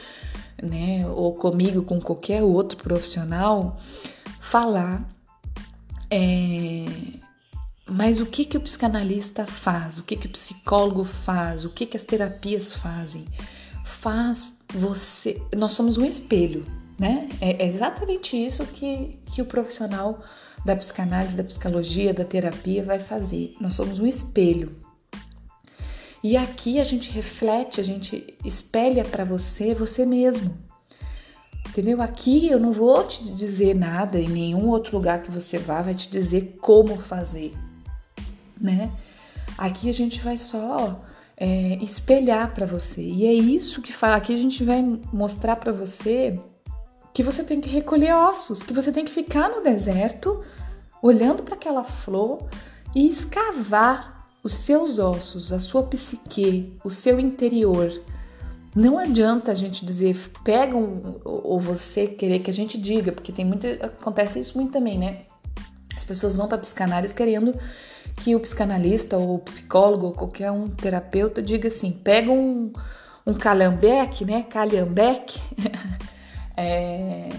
né, 0.62 1.08
ou 1.08 1.34
comigo, 1.34 1.82
com 1.82 2.00
qualquer 2.00 2.42
outro 2.44 2.78
profissional, 2.78 3.78
falar. 4.40 5.04
É, 6.10 6.86
mas 7.86 8.20
o 8.20 8.26
que 8.26 8.46
que 8.46 8.58
o 8.58 8.62
psicanalista 8.62 9.46
faz? 9.46 9.98
O 9.98 10.04
que 10.04 10.16
que 10.16 10.28
o 10.28 10.32
psicólogo 10.32 11.04
faz? 11.04 11.66
O 11.66 11.70
que 11.70 11.86
que 11.86 11.98
as 11.98 12.04
terapias 12.04 12.74
fazem? 12.74 13.26
Faz 13.84 14.54
você. 14.74 15.42
Nós 15.56 15.74
somos 15.74 15.98
um 15.98 16.06
espelho, 16.06 16.66
né? 17.00 17.30
É 17.40 17.66
exatamente 17.66 18.36
isso 18.36 18.66
que, 18.66 19.18
que 19.28 19.42
o 19.42 19.46
profissional 19.46 20.20
da 20.66 20.76
psicanálise, 20.76 21.36
da 21.36 21.44
psicologia, 21.44 22.14
da 22.14 22.26
terapia 22.26 22.84
vai 22.84 23.00
fazer. 23.00 23.56
Nós 23.62 23.74
somos 23.74 24.00
um 24.00 24.06
espelho. 24.06 24.76
E 26.22 26.36
aqui 26.36 26.82
a 26.82 26.84
gente 26.84 27.10
reflete, 27.10 27.80
a 27.80 27.84
gente 27.84 28.36
espelha 28.44 29.06
para 29.06 29.24
você 29.24 29.74
você 29.74 30.06
mesmo. 30.06 30.58
Entendeu? 31.70 32.02
Aqui 32.02 32.48
eu 32.50 32.60
não 32.60 32.74
vou 32.74 33.06
te 33.06 33.24
dizer 33.24 33.74
nada, 33.74 34.20
em 34.20 34.28
nenhum 34.28 34.68
outro 34.68 34.98
lugar 34.98 35.24
que 35.24 35.32
você 35.32 35.58
vá 35.58 35.82
vai 35.82 35.94
te 35.94 36.10
dizer 36.10 36.58
como 36.60 36.98
fazer, 36.98 37.54
né? 38.60 38.92
Aqui 39.58 39.88
a 39.90 39.94
gente 39.94 40.20
vai 40.20 40.38
só 40.38 41.06
é, 41.38 41.78
espelhar 41.82 42.54
para 42.54 42.66
você. 42.66 43.02
E 43.02 43.26
é 43.26 43.34
isso 43.34 43.82
que 43.82 43.94
fala. 43.94 44.18
Aqui 44.18 44.34
a 44.34 44.38
gente 44.38 44.64
vai 44.64 44.82
mostrar 45.14 45.56
para 45.56 45.72
você 45.72 46.38
que 47.20 47.24
você 47.24 47.44
tem 47.44 47.60
que 47.60 47.68
recolher 47.68 48.14
ossos, 48.14 48.64
que 48.64 48.72
você 48.72 48.94
tem 48.94 49.04
que 49.04 49.12
ficar 49.12 49.50
no 49.50 49.62
deserto, 49.62 50.42
olhando 51.02 51.44
para 51.44 51.56
aquela 51.56 51.84
flor 51.84 52.48
e 52.96 53.10
escavar 53.10 54.26
os 54.42 54.54
seus 54.54 55.00
ossos, 55.00 55.52
a 55.52 55.60
sua 55.60 55.84
psique, 55.84 56.80
o 56.82 56.90
seu 56.90 57.20
interior. 57.20 57.92
Não 58.74 58.98
adianta 58.98 59.52
a 59.52 59.54
gente 59.54 59.86
dizer, 59.86 60.18
pega 60.46 60.78
um, 60.78 61.20
ou 61.26 61.60
você 61.60 62.08
querer 62.08 62.40
que 62.40 62.50
a 62.50 62.54
gente 62.54 62.78
diga, 62.78 63.12
porque 63.12 63.34
tem 63.34 63.44
muito, 63.44 63.68
acontece 63.82 64.40
isso 64.40 64.58
muito 64.58 64.72
também, 64.72 64.98
né? 64.98 65.24
As 65.98 66.06
pessoas 66.06 66.38
vão 66.38 66.48
para 66.48 66.58
psicanálise 66.58 67.14
querendo 67.14 67.54
que 68.16 68.34
o 68.34 68.40
psicanalista 68.40 69.18
ou 69.18 69.36
o 69.36 69.40
psicólogo 69.40 70.06
ou 70.06 70.14
qualquer 70.14 70.52
um 70.52 70.70
terapeuta 70.70 71.42
diga 71.42 71.68
assim, 71.68 71.92
pega 71.92 72.32
um, 72.32 72.72
um 73.28 73.34
calhambeque, 73.34 74.24
né? 74.24 74.44
Calhambeque 74.44 75.38
é, 76.60 77.30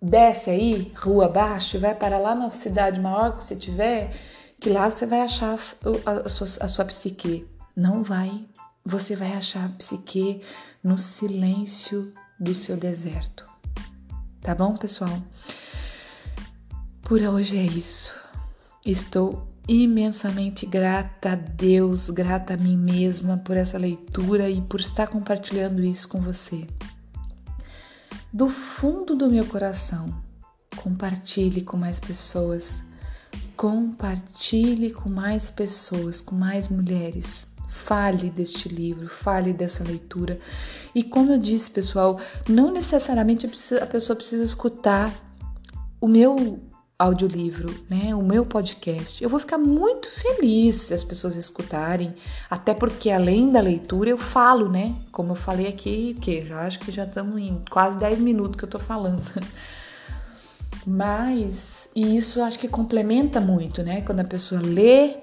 desce 0.00 0.48
aí, 0.48 0.92
rua 0.96 1.26
abaixo, 1.26 1.76
e 1.76 1.80
vai 1.80 1.92
para 1.92 2.18
lá 2.18 2.36
na 2.36 2.50
cidade 2.50 3.00
maior 3.00 3.36
que 3.36 3.44
você 3.44 3.56
tiver, 3.56 4.14
que 4.60 4.70
lá 4.70 4.88
você 4.88 5.06
vai 5.06 5.22
achar 5.22 5.56
a, 6.06 6.10
a, 6.10 6.28
sua, 6.28 6.46
a 6.64 6.68
sua 6.68 6.84
psique. 6.84 7.48
Não 7.76 8.04
vai. 8.04 8.46
Você 8.84 9.16
vai 9.16 9.32
achar 9.32 9.64
a 9.64 9.68
psique 9.70 10.42
no 10.84 10.96
silêncio 10.96 12.12
do 12.38 12.54
seu 12.54 12.76
deserto. 12.76 13.44
Tá 14.40 14.54
bom, 14.54 14.76
pessoal? 14.76 15.20
Por 17.02 17.20
hoje 17.20 17.58
é 17.58 17.64
isso. 17.64 18.12
Estou 18.86 19.48
imensamente 19.66 20.64
grata 20.64 21.32
a 21.32 21.34
Deus, 21.34 22.08
grata 22.08 22.54
a 22.54 22.56
mim 22.56 22.76
mesma 22.76 23.36
por 23.38 23.56
essa 23.56 23.76
leitura 23.76 24.48
e 24.48 24.60
por 24.60 24.80
estar 24.80 25.08
compartilhando 25.08 25.82
isso 25.82 26.08
com 26.08 26.20
você 26.20 26.66
do 28.32 28.48
fundo 28.48 29.14
do 29.14 29.28
meu 29.28 29.44
coração. 29.44 30.06
Compartilhe 30.76 31.62
com 31.62 31.76
mais 31.76 31.98
pessoas. 31.98 32.84
Compartilhe 33.56 34.90
com 34.90 35.08
mais 35.08 35.50
pessoas, 35.50 36.20
com 36.20 36.34
mais 36.34 36.68
mulheres. 36.68 37.46
Fale 37.68 38.30
deste 38.30 38.68
livro, 38.68 39.08
fale 39.08 39.52
dessa 39.52 39.84
leitura. 39.84 40.38
E 40.94 41.02
como 41.02 41.32
eu 41.32 41.38
disse, 41.38 41.70
pessoal, 41.70 42.20
não 42.48 42.72
necessariamente 42.72 43.46
a 43.80 43.86
pessoa 43.86 44.16
precisa 44.16 44.44
escutar 44.44 45.12
o 46.00 46.08
meu 46.08 46.69
audiolivro, 47.00 47.74
né, 47.88 48.14
o 48.14 48.22
meu 48.22 48.44
podcast. 48.44 49.24
Eu 49.24 49.30
vou 49.30 49.40
ficar 49.40 49.56
muito 49.56 50.10
feliz 50.10 50.76
se 50.76 50.94
as 50.94 51.02
pessoas 51.02 51.34
escutarem, 51.34 52.14
até 52.50 52.74
porque 52.74 53.10
além 53.10 53.50
da 53.50 53.58
leitura 53.58 54.10
eu 54.10 54.18
falo, 54.18 54.68
né? 54.68 54.94
Como 55.10 55.32
eu 55.32 55.36
falei 55.36 55.66
aqui, 55.66 56.14
que 56.20 56.44
já 56.44 56.60
acho 56.60 56.78
que 56.80 56.92
já 56.92 57.04
estamos 57.04 57.40
em 57.40 57.62
quase 57.70 57.96
10 57.96 58.20
minutos 58.20 58.58
que 58.58 58.64
eu 58.64 58.68
tô 58.68 58.78
falando. 58.78 59.22
Mas 60.86 61.88
e 61.96 62.16
isso 62.16 62.42
acho 62.42 62.58
que 62.58 62.68
complementa 62.68 63.40
muito, 63.40 63.82
né? 63.82 64.02
Quando 64.02 64.20
a 64.20 64.24
pessoa 64.24 64.60
lê, 64.60 65.16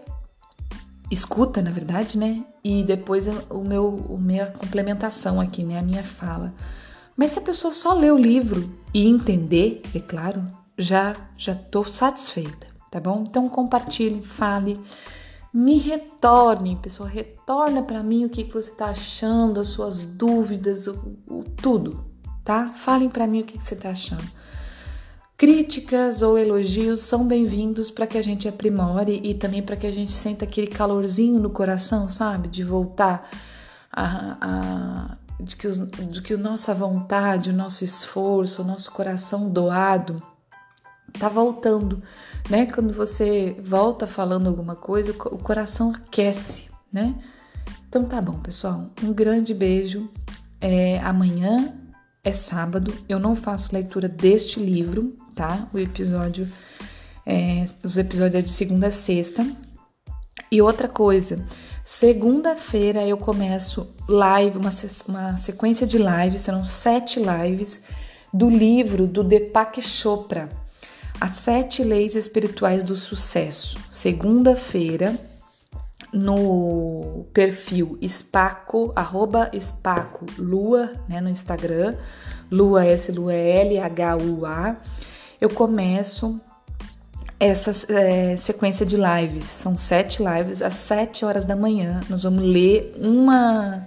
escuta, 1.11 1.61
na 1.61 1.69
verdade, 1.69 2.17
né? 2.17 2.43
E 2.63 2.83
depois 2.83 3.27
o 3.51 3.61
meu, 3.61 3.87
o 3.87 4.17
minha 4.17 4.47
complementação 4.47 5.39
aqui, 5.39 5.63
né? 5.63 5.77
A 5.77 5.83
minha 5.83 6.03
fala. 6.03 6.55
Mas 7.15 7.33
se 7.33 7.39
a 7.39 7.43
pessoa 7.43 7.71
só 7.71 7.93
lê 7.93 8.09
o 8.09 8.17
livro 8.17 8.67
e 8.91 9.07
entender, 9.07 9.83
é 9.93 9.99
claro, 9.99 10.56
já 10.77 11.13
já 11.35 11.53
estou 11.53 11.83
satisfeita, 11.85 12.67
tá 12.91 12.99
bom? 12.99 13.25
Então 13.27 13.49
compartilhe, 13.49 14.21
fale, 14.21 14.79
me 15.53 15.77
retorne, 15.77 16.77
pessoal, 16.77 17.09
retorna 17.09 17.81
para 17.81 18.03
mim 18.03 18.25
o 18.25 18.29
que, 18.29 18.43
você 18.43 18.69
está 18.69 18.87
achando, 18.87 19.59
as 19.59 19.69
suas 19.69 20.03
dúvidas, 20.03 20.87
o, 20.87 21.17
o 21.27 21.43
tudo, 21.43 22.05
tá? 22.43 22.69
Falem 22.69 23.09
para 23.09 23.25
mim 23.25 23.41
o 23.41 23.45
que, 23.45 23.57
você 23.57 23.73
está 23.73 23.89
achando. 23.89 24.29
Críticas 25.35 26.21
ou 26.21 26.37
elogios 26.37 27.01
são 27.01 27.27
bem-vindos 27.27 27.91
para 27.91 28.07
que 28.07 28.17
a 28.17 28.23
gente 28.23 28.47
aprimore 28.47 29.21
e 29.23 29.33
também 29.35 29.61
para 29.61 29.75
que 29.75 29.85
a 29.85 29.91
gente 29.91 30.11
sinta 30.11 30.45
aquele 30.45 30.67
calorzinho 30.67 31.39
no 31.39 31.49
coração, 31.49 32.09
sabe? 32.09 32.49
De 32.49 32.63
voltar 32.63 33.29
a, 33.91 34.37
a 34.41 35.17
de 35.39 35.55
que, 35.55 35.67
os, 35.67 35.77
de 35.77 36.21
que 36.21 36.35
nossa 36.35 36.73
vontade, 36.73 37.51
o 37.51 37.53
nosso 37.53 37.83
esforço, 37.83 38.63
o 38.63 38.65
nosso 38.65 38.91
coração 38.91 39.49
doado 39.49 40.21
tá 41.13 41.29
voltando, 41.29 42.01
né? 42.49 42.65
Quando 42.65 42.93
você 42.93 43.55
volta 43.59 44.07
falando 44.07 44.47
alguma 44.47 44.75
coisa, 44.75 45.11
o 45.11 45.37
coração 45.37 45.91
aquece, 45.91 46.69
né? 46.91 47.15
Então 47.89 48.05
tá 48.05 48.21
bom, 48.21 48.39
pessoal. 48.39 48.89
Um 49.03 49.13
grande 49.13 49.53
beijo. 49.53 50.09
É, 50.59 50.99
amanhã 50.99 51.73
é 52.23 52.31
sábado. 52.31 52.93
Eu 53.07 53.19
não 53.19 53.35
faço 53.35 53.73
leitura 53.73 54.07
deste 54.07 54.59
livro, 54.59 55.15
tá? 55.33 55.67
O 55.73 55.79
episódio, 55.79 56.47
é, 57.25 57.65
os 57.83 57.97
episódios 57.97 58.35
é 58.35 58.41
de 58.41 58.51
segunda 58.51 58.87
a 58.87 58.91
sexta. 58.91 59.45
E 60.51 60.61
outra 60.61 60.87
coisa, 60.87 61.43
segunda-feira 61.85 63.05
eu 63.05 63.17
começo 63.17 63.87
live, 64.07 64.57
uma, 64.57 64.73
uma 65.07 65.37
sequência 65.37 65.85
de 65.85 65.97
lives, 65.97 66.41
serão 66.41 66.63
sete 66.63 67.19
lives 67.19 67.81
do 68.33 68.49
livro 68.49 69.07
do 69.07 69.23
Deepak 69.23 69.81
Chopra. 69.81 70.49
As 71.19 71.37
Sete 71.37 71.83
Leis 71.83 72.15
Espirituais 72.15 72.83
do 72.83 72.95
Sucesso, 72.95 73.77
segunda-feira, 73.89 75.17
no 76.13 77.25
perfil 77.33 77.97
Spaco, 78.07 78.93
arroba 78.95 79.49
Spaco 79.59 80.25
Lua, 80.37 80.93
né, 81.07 81.19
no 81.19 81.29
Instagram, 81.29 81.95
Lua 82.51 82.85
S 82.85 83.11
Lua 83.11 83.33
L 83.33 83.79
H 83.79 84.17
U 84.17 84.45
A. 84.45 84.77
Eu 85.41 85.49
começo 85.49 86.39
essa 87.39 87.71
é, 87.91 88.37
sequência 88.37 88.85
de 88.85 88.95
lives. 88.95 89.45
São 89.45 89.75
sete 89.75 90.23
lives 90.23 90.61
às 90.61 90.75
sete 90.75 91.25
horas 91.25 91.45
da 91.45 91.55
manhã. 91.55 91.99
Nós 92.09 92.23
vamos 92.23 92.45
ler 92.45 92.95
uma 92.99 93.85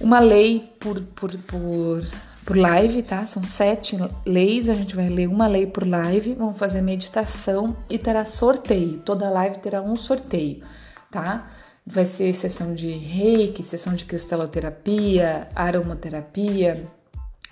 uma 0.00 0.18
lei 0.18 0.72
por, 0.78 1.00
por, 1.00 1.36
por 1.38 2.06
por 2.46 2.56
live, 2.56 3.02
tá? 3.02 3.26
São 3.26 3.42
sete 3.42 3.98
leis, 4.24 4.68
a 4.68 4.74
gente 4.74 4.94
vai 4.94 5.08
ler 5.08 5.28
uma 5.28 5.48
lei 5.48 5.66
por 5.66 5.86
live, 5.86 6.34
vamos 6.34 6.56
fazer 6.56 6.80
meditação 6.80 7.76
e 7.90 7.98
terá 7.98 8.24
sorteio. 8.24 9.00
Toda 9.00 9.28
live 9.28 9.58
terá 9.58 9.82
um 9.82 9.96
sorteio, 9.96 10.62
tá? 11.10 11.50
Vai 11.84 12.04
ser 12.04 12.32
sessão 12.32 12.72
de 12.72 12.92
reiki, 12.92 13.64
sessão 13.64 13.94
de 13.94 14.04
cristaloterapia, 14.04 15.48
aromaterapia, 15.56 16.88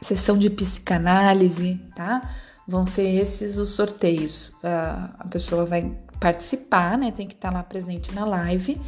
sessão 0.00 0.38
de 0.38 0.48
psicanálise, 0.48 1.80
tá? 1.96 2.30
Vão 2.66 2.84
ser 2.84 3.08
esses 3.20 3.56
os 3.56 3.70
sorteios. 3.70 4.52
A 4.62 5.26
pessoa 5.28 5.64
vai 5.64 5.92
participar, 6.20 6.96
né? 6.96 7.12
Tem 7.14 7.26
que 7.26 7.34
estar 7.34 7.52
lá 7.52 7.64
presente 7.64 8.14
na 8.14 8.24
live 8.24 8.80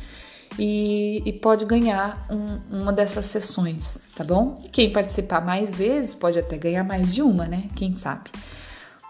e, 0.59 1.23
e 1.25 1.33
pode 1.33 1.65
ganhar 1.65 2.27
um, 2.31 2.81
uma 2.81 2.93
dessas 2.93 3.27
sessões, 3.27 3.99
tá 4.15 4.25
bom? 4.25 4.59
Quem 4.73 4.93
participar 4.93 5.45
mais 5.45 5.77
vezes 5.77 6.15
pode 6.15 6.39
até 6.39 6.57
ganhar 6.57 6.85
mais 6.85 7.13
de 7.13 7.23
uma, 7.23 7.47
né? 7.47 7.69
Quem 7.75 7.93
sabe? 7.93 8.31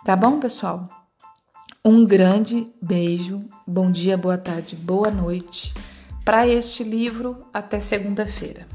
Tá 0.04 0.14
bom, 0.16 0.38
pessoal? 0.38 0.88
Um 1.84 2.04
grande 2.04 2.66
beijo, 2.82 3.44
bom 3.66 3.90
dia, 3.90 4.16
boa 4.16 4.38
tarde, 4.38 4.74
boa 4.74 5.10
noite 5.10 5.72
para 6.24 6.48
este 6.48 6.82
livro 6.82 7.46
até 7.54 7.78
segunda-feira. 7.78 8.66